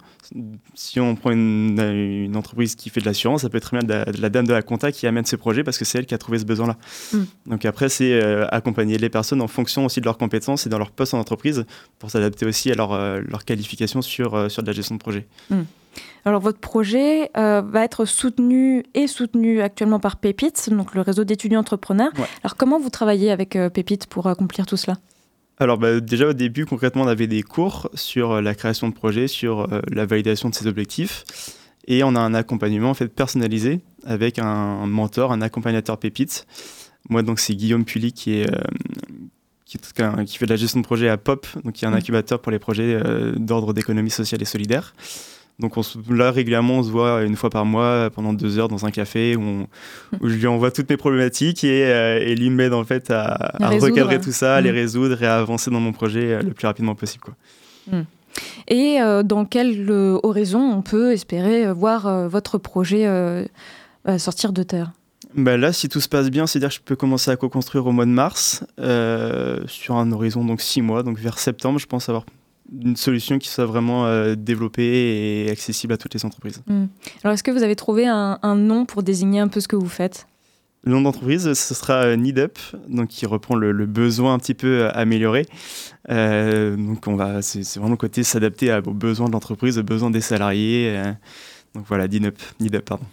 Si 0.74 0.98
on 0.98 1.14
prend 1.14 1.30
une, 1.30 1.78
une 1.78 2.36
entreprise 2.36 2.74
qui 2.74 2.90
fait 2.90 3.00
de 3.00 3.06
l'assurance, 3.06 3.42
ça 3.42 3.48
peut 3.48 3.58
être 3.58 3.70
très 3.70 3.78
bien 3.78 3.86
de 3.86 4.20
la, 4.20 4.28
dame 4.30 4.46
de 4.46 4.52
la 4.52 4.62
compta 4.62 4.90
qui 4.90 5.06
amène 5.06 5.24
ce 5.24 5.36
projet 5.36 5.62
parce 5.62 5.78
que 5.78 5.84
c'est 5.84 5.98
elle 5.98 6.06
qui 6.06 6.14
a 6.14 6.18
trouvé 6.18 6.40
ce 6.40 6.44
besoin-là. 6.44 6.76
Mm. 7.12 7.22
Donc 7.46 7.64
après, 7.64 7.88
c'est 7.88 8.12
euh, 8.12 8.46
accompagner 8.50 8.98
les 8.98 9.08
personnes 9.08 9.40
en 9.40 9.48
fonction 9.48 9.84
aussi 9.84 10.00
de 10.00 10.06
leurs 10.06 10.18
compétences 10.18 10.66
et 10.66 10.70
dans 10.70 10.78
leur 10.78 10.90
poste 10.90 11.14
en 11.14 11.20
entreprise 11.20 11.64
pour 12.00 12.10
s'adapter 12.10 12.46
aussi 12.46 12.72
à 12.72 12.74
leur, 12.74 12.92
euh, 12.92 13.20
leur 13.28 13.44
qualification 13.44 14.02
sur, 14.02 14.34
euh, 14.34 14.48
sur 14.48 14.62
de 14.62 14.66
la 14.66 14.72
gestion 14.72 14.96
de 14.96 15.00
projet. 15.00 15.28
Mm. 15.50 15.62
Alors 16.24 16.40
votre 16.40 16.58
projet 16.58 17.30
va 17.34 17.84
être 17.84 18.04
soutenu 18.04 18.82
et 18.94 19.06
soutenu 19.06 19.60
actuellement 19.60 20.00
par 20.00 20.16
Pépite, 20.16 20.68
donc 20.70 20.94
le 20.94 21.02
réseau 21.02 21.22
d'étudiants 21.22 21.60
entrepreneurs. 21.60 22.10
Alors 22.42 22.56
comment 22.56 22.80
vous 22.80 22.90
travaillez 22.90 23.30
avec 23.30 23.56
Pépite 23.72 24.06
pour 24.06 24.26
accomplir 24.26 24.66
tout 24.66 24.76
cela? 24.76 24.96
Alors 25.58 25.78
bah, 25.78 26.00
déjà 26.00 26.28
au 26.28 26.32
début, 26.32 26.66
concrètement, 26.66 27.02
on 27.02 27.06
avait 27.06 27.26
des 27.26 27.42
cours 27.42 27.88
sur 27.94 28.32
euh, 28.32 28.40
la 28.40 28.54
création 28.54 28.88
de 28.88 28.94
projets, 28.94 29.28
sur 29.28 29.72
euh, 29.72 29.80
la 29.90 30.04
validation 30.06 30.48
de 30.48 30.54
ses 30.54 30.66
objectifs. 30.66 31.24
Et 31.86 32.02
on 32.02 32.16
a 32.16 32.20
un 32.20 32.34
accompagnement 32.34 32.90
en 32.90 32.94
fait 32.94 33.08
personnalisé 33.08 33.80
avec 34.04 34.38
un, 34.38 34.86
mentor, 34.86 35.32
un 35.32 35.42
accompagnateur 35.42 35.98
pépite. 35.98 36.46
Moi, 37.08 37.22
donc, 37.22 37.38
c'est 37.38 37.54
Guillaume 37.54 37.84
Pully 37.84 38.12
qui 38.12 38.38
est, 38.38 38.50
euh, 38.50 38.58
qui, 39.66 39.78
qui, 39.78 40.38
fait 40.38 40.46
de 40.46 40.50
la 40.50 40.56
gestion 40.56 40.80
de 40.80 40.84
projet 40.84 41.08
à 41.08 41.18
POP, 41.18 41.46
donc 41.62 41.74
qui 41.74 41.84
est 41.84 41.88
un 41.88 41.90
mmh. 41.90 41.94
incubateur 41.94 42.40
pour 42.40 42.50
les 42.50 42.58
projets 42.58 42.98
d'ordre 43.36 43.74
d'économie 43.74 44.10
sociale 44.10 44.40
et 44.40 44.46
solidaire. 44.46 44.94
Donc 45.60 45.76
on 45.76 45.82
là 46.10 46.32
régulièrement 46.32 46.78
on 46.78 46.82
se 46.82 46.90
voit 46.90 47.22
une 47.22 47.36
fois 47.36 47.48
par 47.48 47.64
mois 47.64 48.10
pendant 48.10 48.32
deux 48.32 48.58
heures 48.58 48.68
dans 48.68 48.86
un 48.86 48.90
café 48.90 49.36
où, 49.36 49.66
je 50.20 50.34
lui 50.34 50.46
envoie 50.48 50.72
toutes 50.72 50.90
mes 50.90 50.96
problématiques 50.96 51.62
et, 51.62 51.86
euh, 51.86 52.34
lui 52.34 52.50
m'aide 52.50 52.72
en 52.72 52.84
fait 52.84 53.10
à, 53.10 53.52
recadrer 53.60 54.20
tout 54.20 54.32
ça, 54.32 54.56
à 54.56 54.60
les 54.60 54.72
mm. 54.72 54.74
résoudre 54.74 55.22
et 55.22 55.26
à 55.26 55.38
avancer 55.38 55.70
dans 55.70 55.80
mon 55.80 55.92
projet 55.92 56.32
euh, 56.32 56.42
le 56.42 56.52
plus 56.52 56.66
rapidement 56.66 56.96
possible. 56.96 57.22
Quoi. 57.22 57.34
Mm. 57.86 58.02
Et 58.66 59.00
euh, 59.00 59.22
dans 59.22 59.44
quelle 59.44 59.88
horizon 59.90 60.58
on 60.58 60.82
peut 60.82 61.12
espérer 61.12 61.72
voir 61.72 62.28
votre 62.28 62.58
projet 62.58 63.06
sortir 64.18 64.52
de 64.52 64.64
terre? 64.64 64.90
Bah 65.36 65.56
là, 65.56 65.72
si 65.72 65.88
tout 65.88 66.00
se 66.00 66.08
passe 66.08 66.30
bien, 66.30 66.46
c'est-à-dire 66.46 66.70
que 66.70 66.74
je 66.76 66.80
peux 66.80 66.96
commencer 66.96 67.30
à 67.30 67.36
co-construire 67.36 67.86
au 67.86 67.92
mois 67.92 68.06
de 68.06 68.10
mars, 68.10 68.64
sur 69.68 69.94
un 69.94 70.10
horizon 70.10 70.44
donc 70.44 70.60
six 70.60 70.82
mois, 70.82 71.04
donc 71.04 71.18
vers 71.18 71.38
septembre, 71.38 71.78
je 71.78 71.86
pense 71.86 72.08
avoir 72.08 72.24
une 72.72 72.96
solution 72.96 73.38
qui 73.38 73.48
soit 73.48 73.66
vraiment 73.66 74.06
euh, 74.06 74.34
développée 74.34 75.46
et 75.46 75.50
accessible 75.50 75.92
à 75.92 75.96
toutes 75.96 76.14
les 76.14 76.24
entreprises. 76.24 76.62
Hmm. 76.66 76.86
Alors, 77.22 77.34
est-ce 77.34 77.42
que 77.42 77.50
vous 77.50 77.62
avez 77.62 77.76
trouvé 77.76 78.06
un, 78.06 78.38
nom 78.56 78.86
pour 78.86 79.02
désigner 79.02 79.40
un 79.40 79.48
peu 79.48 79.60
ce 79.60 79.68
que 79.68 79.76
vous 79.76 79.88
faites? 79.88 80.26
Le 80.84 80.92
nom 80.92 81.00
d'entreprise, 81.00 81.54
ce 81.54 81.74
sera 81.74 82.04
euh, 82.04 82.16
Need 82.16 82.38
Up, 82.38 82.58
donc 82.88 83.08
qui 83.08 83.24
reprend 83.26 83.54
le, 83.54 83.72
besoin 83.86 84.34
un 84.34 84.38
petit 84.38 84.54
peu 84.54 84.82
euh, 84.82 84.90
amélioré. 84.92 85.46
donc 86.08 87.06
on 87.06 87.16
va, 87.16 87.42
c'est, 87.42 87.62
vraiment 87.76 87.90
le 87.90 87.96
côté 87.96 88.22
s'adapter 88.22 88.72
aux 88.86 88.92
besoins 88.92 89.28
de 89.28 89.32
l'entreprise, 89.32 89.78
aux 89.78 89.82
besoins 89.82 90.10
des 90.10 90.20
salariés. 90.20 91.02
donc 91.74 91.84
voilà, 91.88 92.06
Need 92.06 92.26
Up, 92.26 92.38
Need 92.60 92.76
Up, 92.76 92.84
pardon. 92.84 93.04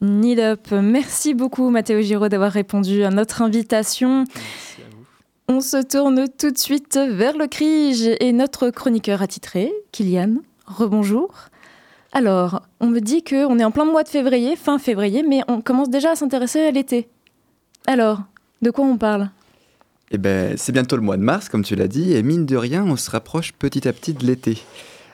Need 0.00 0.40
Up. 0.40 0.72
Merci 0.72 1.34
beaucoup 1.34 1.68
Mathéo 1.68 2.00
Giraud 2.00 2.28
d'avoir 2.28 2.50
répondu 2.50 3.04
à 3.04 3.10
notre 3.10 3.42
invitation. 3.42 4.24
On 5.52 5.60
se 5.60 5.82
tourne 5.82 6.26
tout 6.38 6.52
de 6.52 6.58
suite 6.58 6.96
vers 6.96 7.36
le 7.36 7.48
CRIGE 7.48 8.16
et 8.20 8.32
notre 8.32 8.70
chroniqueur 8.70 9.20
attitré, 9.20 9.72
Kylian. 9.90 10.36
Rebonjour. 10.64 11.34
Alors, 12.12 12.62
on 12.78 12.86
me 12.86 13.00
dit 13.00 13.24
qu'on 13.24 13.58
est 13.58 13.64
en 13.64 13.72
plein 13.72 13.84
mois 13.84 14.04
de 14.04 14.08
février, 14.08 14.54
fin 14.54 14.78
février, 14.78 15.24
mais 15.28 15.40
on 15.48 15.60
commence 15.60 15.90
déjà 15.90 16.12
à 16.12 16.14
s'intéresser 16.14 16.60
à 16.60 16.70
l'été. 16.70 17.08
Alors, 17.88 18.20
de 18.62 18.70
quoi 18.70 18.84
on 18.84 18.96
parle? 18.96 19.28
Eh 20.12 20.18
ben, 20.18 20.56
c'est 20.56 20.70
bientôt 20.70 20.94
le 20.94 21.02
mois 21.02 21.16
de 21.16 21.22
mars, 21.22 21.48
comme 21.48 21.64
tu 21.64 21.74
l'as 21.74 21.88
dit, 21.88 22.12
et 22.12 22.22
mine 22.22 22.46
de 22.46 22.56
rien, 22.56 22.84
on 22.84 22.94
se 22.94 23.10
rapproche 23.10 23.52
petit 23.52 23.88
à 23.88 23.92
petit 23.92 24.14
de 24.14 24.24
l'été. 24.24 24.56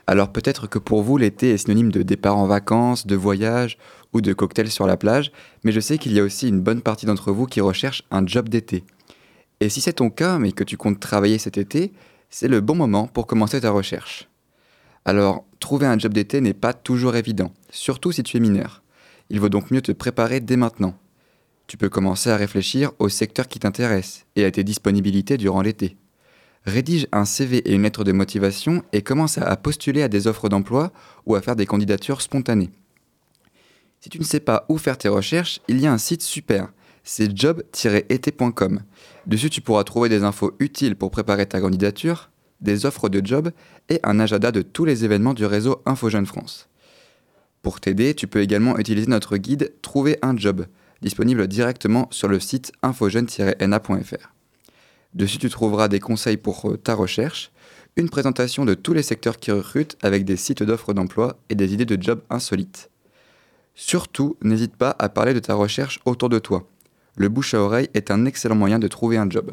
Alors 0.07 0.29
peut-être 0.29 0.67
que 0.67 0.79
pour 0.79 1.03
vous, 1.03 1.17
l'été 1.17 1.53
est 1.53 1.57
synonyme 1.57 1.91
de 1.91 2.03
départ 2.03 2.37
en 2.37 2.47
vacances, 2.47 3.07
de 3.07 3.17
voyage 3.17 3.79
ou 4.13 4.21
de 4.21 4.35
cocktail 4.35 4.71
sur 4.71 4.87
la 4.87 4.99
plage, 4.99 5.33
mais 5.65 5.73
je 5.73 5.81
sais 5.81 5.97
qu'il 5.97 6.13
y 6.13 6.21
a 6.21 6.23
aussi 6.23 6.47
une 6.47 6.61
bonne 6.61 6.83
partie 6.83 7.07
d'entre 7.07 7.33
vous 7.33 7.47
qui 7.47 7.63
recherchent 7.63 8.05
un 8.11 8.27
job 8.27 8.51
d'été. 8.51 8.85
Et 9.61 9.69
si 9.69 9.81
c'est 9.81 9.95
ton 9.95 10.11
cas, 10.11 10.39
mais 10.39 10.53
que 10.53 10.65
tu 10.65 10.77
comptes 10.77 11.01
travailler 11.01 11.39
cet 11.39 11.59
été, 11.59 11.93
c'est 12.31 12.49
le 12.49 12.61
bon 12.61 12.75
moment 12.75 13.07
pour 13.07 13.27
commencer 13.27 13.61
ta 13.61 13.71
recherche. 13.71 14.29
Alors, 15.05 15.45
trouver 15.61 15.87
un 15.87 15.99
job 15.99 16.13
d'été 16.13 16.41
n'est 16.41 16.53
pas 16.53 16.75
toujours 16.75 17.17
évident, 17.17 17.53
surtout 17.71 18.13
si 18.13 18.23
tu 18.23 18.37
es 18.37 18.41
mineur. 18.41 18.83
Il 19.31 19.41
vaut 19.41 19.49
donc 19.49 19.71
mieux 19.71 19.81
te 19.81 19.93
préparer 19.93 20.41
dès 20.41 20.57
maintenant. 20.57 20.99
Tu 21.67 21.77
peux 21.77 21.89
commencer 21.89 22.31
à 22.31 22.37
réfléchir 22.37 22.93
au 22.99 23.09
secteur 23.09 23.49
qui 23.49 23.59
t'intéresse 23.59 24.27
et 24.37 24.45
à 24.45 24.51
tes 24.51 24.65
disponibilités 24.65 25.37
durant 25.37 25.63
l'été. 25.63 25.97
Rédige 26.65 27.07
un 27.13 27.25
CV 27.25 27.59
et 27.59 27.75
une 27.75 27.83
lettre 27.83 28.05
de 28.05 28.13
motivation 28.13 28.83
et 28.93 29.03
commence 29.03 29.39
à 29.39 29.57
postuler 29.57 30.03
à 30.03 30.09
des 30.09 30.27
offres 30.27 30.49
d'emploi 30.49 30.93
ou 31.25 31.35
à 31.35 31.41
faire 31.41 31.57
des 31.57 31.67
candidatures 31.67 32.23
spontanées. 32.23 32.71
Si 34.01 34.11
tu 34.11 34.19
ne 34.19 34.25
sais 34.25 34.41
pas 34.41 34.67
où 34.69 34.77
faire 34.79 34.99
tes 34.99 35.09
recherches, 35.09 35.61
il 35.69 35.81
y 35.81 35.87
a 35.87 35.93
un 35.93 35.99
site 35.99 36.23
super, 36.23 36.73
c'est 37.07 37.35
job-été.com. 37.35 38.81
Dessus, 39.27 39.49
tu 39.49 39.61
pourras 39.61 39.85
trouver 39.85 40.09
des 40.09 40.25
infos 40.25 40.53
utiles 40.59 40.97
pour 40.97 41.13
préparer 41.13 41.47
ta 41.47 41.61
candidature, 41.61 42.31
des 42.61 42.85
offres 42.85 43.09
de 43.09 43.25
job 43.25 43.53
et 43.89 44.01
un 44.03 44.19
agenda 44.19 44.51
de 44.51 44.61
tous 44.61 44.85
les 44.85 45.05
événements 45.05 45.33
du 45.33 45.47
réseau 45.47 45.81
InfoJeune 45.87 46.27
France. 46.27 46.69
Pour 47.63 47.81
t'aider, 47.81 48.15
tu 48.15 48.27
peux 48.27 48.41
également 48.41 48.77
utiliser 48.77 49.07
notre 49.07 49.37
guide 49.37 49.73
Trouver 49.83 50.19
un 50.21 50.37
job, 50.37 50.67
disponible 51.01 51.47
directement 51.47 52.09
sur 52.11 52.27
le 52.27 52.41
site 52.41 52.73
infojeune-na.fr. 52.83 54.33
Dessus, 55.15 55.39
tu 55.39 55.49
trouveras 55.49 55.87
des 55.87 56.01
conseils 56.01 56.37
pour 56.37 56.69
euh, 56.69 56.77
ta 56.77 56.95
recherche, 56.95 57.53
une 57.95 58.11
présentation 58.11 58.65
de 58.65 58.75
tous 58.75 58.93
les 58.93 59.03
secteurs 59.03 59.39
qui 59.39 59.53
recrutent 59.53 59.97
avec 60.03 60.25
des 60.25 60.37
sites 60.37 60.65
d'offres 60.65 60.93
d'emploi 60.93 61.39
et 61.51 61.55
des 61.55 61.73
idées 61.73 61.87
de 61.87 62.03
jobs 62.03 62.23
insolites. 62.31 62.91
Surtout, 63.77 64.37
n'hésite 64.43 64.75
pas 64.75 64.95
à 64.99 65.09
parler 65.09 65.35
de 65.35 65.39
ta 65.39 65.55
recherche 65.55 66.01
autour 66.05 66.29
de 66.29 66.41
toi 66.41 66.69
le 67.17 67.29
bouche 67.29 67.55
à 67.55 67.61
oreille 67.61 67.89
est 67.95 68.11
un 68.11 68.25
excellent 68.27 68.55
moyen 68.55 68.79
de 68.79 68.89
trouver 68.89 69.17
un 69.17 69.29
job. 69.29 69.53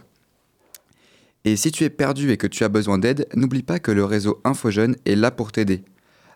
Et 1.45 1.55
si 1.55 1.71
tu 1.71 1.83
es 1.83 1.89
perdu 1.89 2.31
et 2.31 2.37
que 2.37 2.47
tu 2.47 2.63
as 2.63 2.69
besoin 2.69 2.97
d'aide, 2.97 3.27
n'oublie 3.35 3.63
pas 3.63 3.79
que 3.79 3.91
le 3.91 4.05
réseau 4.05 4.39
InfoJeune 4.43 4.95
est 5.05 5.15
là 5.15 5.31
pour 5.31 5.51
t'aider. 5.51 5.83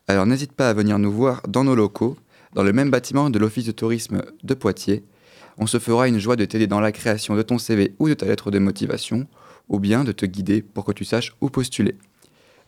Alors 0.07 0.25
n'hésite 0.25 0.53
pas 0.53 0.69
à 0.69 0.73
venir 0.73 0.99
nous 0.99 1.11
voir 1.11 1.41
dans 1.47 1.63
nos 1.63 1.75
locaux, 1.75 2.17
dans 2.53 2.63
le 2.63 2.73
même 2.73 2.91
bâtiment 2.91 3.29
de 3.29 3.39
l'Office 3.39 3.65
de 3.65 3.71
tourisme 3.71 4.23
de 4.43 4.53
Poitiers. 4.53 5.03
On 5.57 5.67
se 5.67 5.79
fera 5.79 6.07
une 6.07 6.19
joie 6.19 6.35
de 6.35 6.45
t'aider 6.45 6.67
dans 6.67 6.79
la 6.79 6.91
création 6.91 7.35
de 7.35 7.41
ton 7.41 7.57
CV 7.57 7.93
ou 7.99 8.09
de 8.09 8.13
ta 8.13 8.25
lettre 8.25 8.51
de 8.51 8.59
motivation, 8.59 9.27
ou 9.69 9.79
bien 9.79 10.03
de 10.03 10.11
te 10.11 10.25
guider 10.25 10.61
pour 10.61 10.85
que 10.85 10.91
tu 10.91 11.03
saches 11.03 11.35
où 11.41 11.49
postuler. 11.49 11.95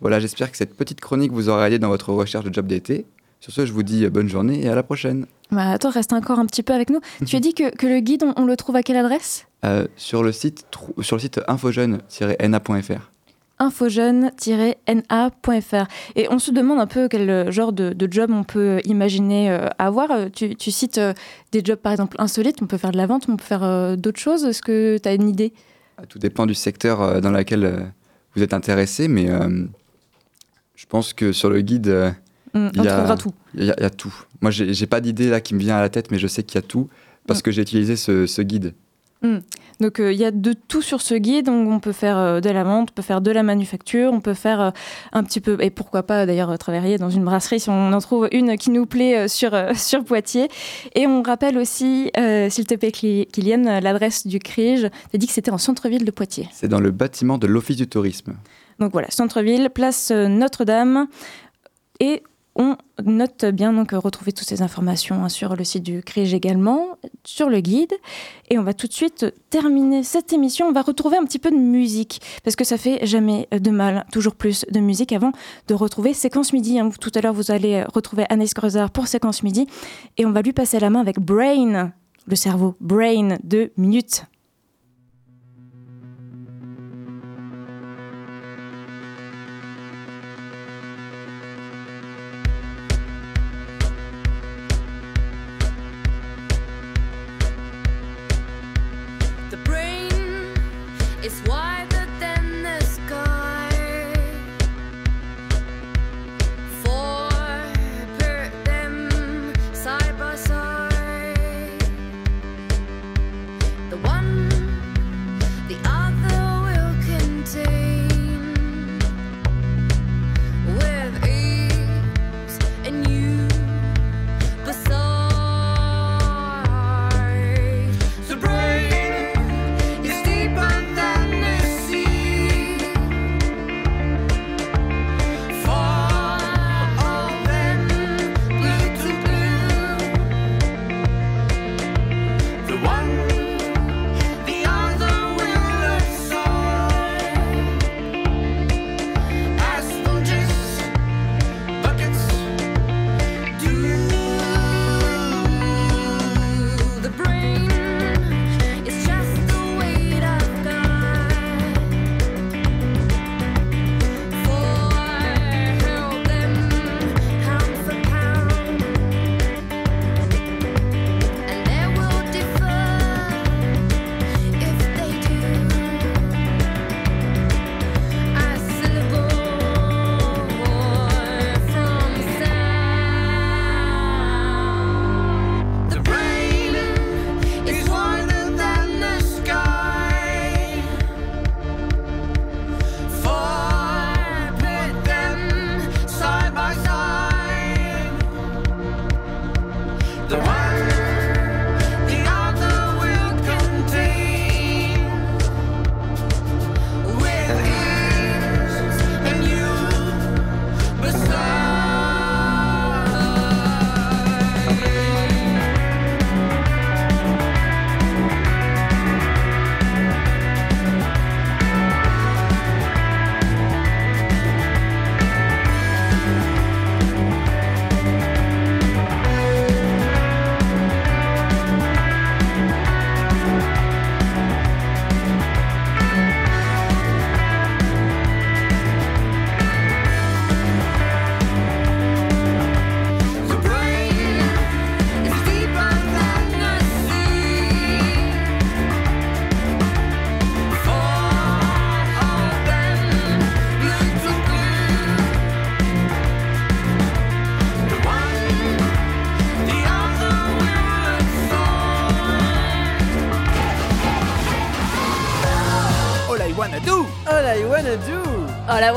Voilà, 0.01 0.19
j'espère 0.19 0.51
que 0.51 0.57
cette 0.57 0.75
petite 0.75 1.01
chronique 1.01 1.31
vous 1.31 1.49
aura 1.49 1.67
aidé 1.67 1.79
dans 1.79 1.89
votre 1.89 2.13
recherche 2.13 2.45
de 2.45 2.53
job 2.53 2.67
d'été. 2.67 3.05
Sur 3.39 3.53
ce, 3.53 3.65
je 3.65 3.73
vous 3.73 3.83
dis 3.83 4.07
bonne 4.09 4.27
journée 4.27 4.63
et 4.63 4.69
à 4.69 4.75
la 4.75 4.83
prochaine. 4.83 5.25
Bah, 5.51 5.71
attends, 5.71 5.89
reste 5.89 6.13
encore 6.13 6.39
un 6.39 6.45
petit 6.45 6.63
peu 6.63 6.73
avec 6.73 6.89
nous. 6.89 6.99
tu 7.25 7.35
as 7.35 7.39
dit 7.39 7.53
que, 7.53 7.75
que 7.75 7.87
le 7.87 7.99
guide, 7.99 8.23
on, 8.35 8.45
le 8.45 8.55
trouve 8.55 8.75
à 8.75 8.83
quelle 8.83 8.97
adresse? 8.97 9.45
Euh, 9.65 9.87
sur, 9.95 10.23
le 10.23 10.31
site, 10.31 10.65
sur 11.01 11.15
le 11.15 11.21
site 11.21 11.39
infojeune-na.fr 11.47 13.11
infojeune-na.fr. 13.61 15.87
Et 16.15 16.27
on 16.31 16.39
se 16.39 16.51
demande 16.51 16.79
un 16.79 16.87
peu 16.87 17.09
quel 17.09 17.51
genre 17.51 17.73
de, 17.73 18.07
job 18.09 18.31
on 18.31 18.45
peut 18.45 18.79
imaginer 18.85 19.51
euh, 19.51 19.67
avoir. 19.77 20.31
Tu, 20.33 20.55
tu 20.55 20.71
cites 20.71 20.97
euh, 20.97 21.13
des 21.51 21.61
jobs 21.61 21.77
par 21.77 21.91
exemple 21.91 22.15
insolites, 22.19 22.61
on 22.61 22.67
peut 22.67 22.77
faire 22.77 22.93
de 22.93 22.97
la 22.97 23.05
vente, 23.05 23.25
on 23.27 23.35
peut 23.35 23.43
faire 23.43 23.97
d'autres 23.97 24.21
choses. 24.21 24.45
Est-ce 24.45 24.61
que 24.61 24.97
tu 24.97 25.09
as 25.09 25.13
une 25.13 25.27
idée? 25.27 25.51
Tout 26.07 26.19
dépend 26.19 26.45
du 26.45 26.53
secteur 26.53 27.01
euh, 27.01 27.19
dans 27.19 27.31
lequel 27.31 27.65
euh, 27.65 27.79
vous 28.35 28.43
êtes 28.43 28.53
intéressé, 28.53 29.07
mais 29.07 29.29
euh, 29.29 29.65
je 30.75 30.85
pense 30.85 31.13
que 31.13 31.31
sur 31.31 31.49
le 31.49 31.61
guide, 31.61 32.13
Mm, 32.53 32.69
on 32.77 32.83
y 32.83 32.87
a- 32.87 32.93
trouvera 32.95 33.17
tout. 33.17 33.33
il 33.55 33.65
y, 33.65 33.71
a- 33.71 33.75
il 33.77 33.83
y 33.83 33.85
a 33.85 33.89
tout. 33.89 34.13
Moi, 34.41 34.51
j'ai 34.51 34.87
pas 34.87 35.01
d'idée 35.01 35.29
là 35.29 35.41
qui 35.41 35.53
me 35.55 35.59
vient 35.59 35.77
à 35.77 35.81
la 35.81 35.89
tête, 35.89 36.11
mais 36.11 36.17
je 36.19 36.27
sais 36.27 36.43
qu'il 36.43 36.55
y 36.55 36.63
a 36.63 36.67
tout 36.67 36.87
parce 37.27 37.39
Mm. 37.39 37.43
que 37.43 37.51
j'ai 37.51 37.61
utilisé 37.61 37.95
ce, 37.95 38.25
ce 38.25 38.41
guide. 38.41 38.73
Donc 39.81 39.99
euh, 39.99 40.11
il 40.13 40.19
y 40.19 40.23
a 40.25 40.31
de 40.31 40.53
tout 40.53 40.81
sur 40.81 41.01
ce 41.01 41.13
guide. 41.13 41.45
Donc 41.47 41.67
on 41.69 41.79
peut 41.79 41.91
faire 41.91 42.17
euh, 42.17 42.39
de 42.39 42.49
la 42.49 42.63
vente, 42.63 42.89
on 42.91 42.93
peut 42.93 43.01
faire 43.01 43.19
de 43.21 43.31
la 43.31 43.43
manufacture, 43.43 44.11
on 44.13 44.21
peut 44.21 44.33
faire 44.33 44.61
euh, 44.61 44.71
un 45.11 45.23
petit 45.23 45.41
peu 45.41 45.57
et 45.61 45.69
pourquoi 45.69 46.03
pas 46.03 46.25
d'ailleurs 46.25 46.57
travailler 46.57 46.97
dans 46.97 47.09
une 47.09 47.23
brasserie 47.25 47.59
si 47.59 47.69
on 47.69 47.91
en 47.91 47.99
trouve 47.99 48.29
une 48.31 48.57
qui 48.57 48.71
nous 48.71 48.85
plaît 48.85 49.27
sur 49.27 49.51
sur 49.75 50.03
Poitiers. 50.05 50.47
Et 50.95 51.05
on 51.05 51.21
rappelle 51.21 51.57
aussi, 51.57 52.11
s'il 52.49 52.65
te 52.65 52.75
plaît, 52.75 52.91
Kylian, 52.91 53.79
l'adresse 53.81 54.25
du 54.25 54.39
CRIGE. 54.39 54.87
Tu 55.11 55.15
as 55.15 55.17
dit 55.17 55.27
que 55.27 55.33
c'était 55.33 55.51
en 55.51 55.57
centre-ville 55.57 56.05
de 56.05 56.11
Poitiers. 56.11 56.47
C'est 56.53 56.69
dans 56.69 56.79
le 56.81 56.91
bâtiment 56.91 57.37
de 57.37 57.47
l'Office 57.47 57.77
du 57.77 57.87
tourisme. 57.87 58.35
Donc 58.79 58.93
voilà, 58.93 59.09
centre-ville, 59.11 59.69
place 59.69 60.11
Notre-Dame. 60.11 61.07
Et 61.99 62.23
on 62.59 62.75
note 63.05 63.45
bien, 63.45 63.71
donc 63.71 63.93
euh, 63.93 63.99
retrouver 63.99 64.33
toutes 64.33 64.47
ces 64.47 64.61
informations 64.61 65.23
hein, 65.23 65.29
sur 65.29 65.55
le 65.55 65.63
site 65.63 65.81
du 65.81 66.03
CRIGE 66.03 66.33
également, 66.33 66.97
sur 67.23 67.49
le 67.49 67.61
guide. 67.61 67.93
Et 68.49 68.59
on 68.59 68.63
va 68.63 68.73
tout 68.73 68.85
de 68.85 68.91
suite 68.91 69.25
terminer 69.49 70.03
cette 70.03 70.33
émission. 70.33 70.67
On 70.67 70.73
va 70.73 70.81
retrouver 70.81 71.15
un 71.15 71.23
petit 71.23 71.39
peu 71.39 71.51
de 71.51 71.55
musique, 71.55 72.21
parce 72.43 72.57
que 72.57 72.65
ça 72.65 72.77
fait 72.77 73.05
jamais 73.07 73.47
de 73.51 73.71
mal, 73.71 74.05
toujours 74.11 74.35
plus 74.35 74.65
de 74.69 74.81
musique 74.81 75.13
avant 75.13 75.31
de 75.69 75.73
retrouver 75.73 76.13
Séquence 76.13 76.51
Midi. 76.51 76.79
hein. 76.79 76.89
Tout 76.99 77.11
à 77.15 77.21
l'heure, 77.21 77.33
vous 77.33 77.49
allez 77.49 77.83
retrouver 77.83 78.25
Anaïs 78.29 78.53
Grezard 78.53 78.91
pour 78.91 79.07
Séquence 79.07 79.41
Midi. 79.41 79.65
Et 80.17 80.25
on 80.25 80.31
va 80.31 80.41
lui 80.41 80.51
passer 80.51 80.79
la 80.79 80.89
main 80.89 80.99
avec 80.99 81.17
Brain, 81.19 81.93
le 82.27 82.35
cerveau. 82.35 82.75
Brain, 82.81 83.37
deux 83.41 83.71
minutes. 83.77 84.25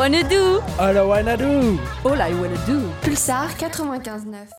Wanna 0.03 0.23
do? 0.29 0.61
All 0.81 0.99
I 0.99 1.03
wanna 1.03 1.37
do. 1.37 1.79
All 2.05 2.21
I 2.21 2.35
wanna 2.35 2.59
do. 2.67 2.91
Pulsar 3.03 3.55
95.9. 3.55 4.49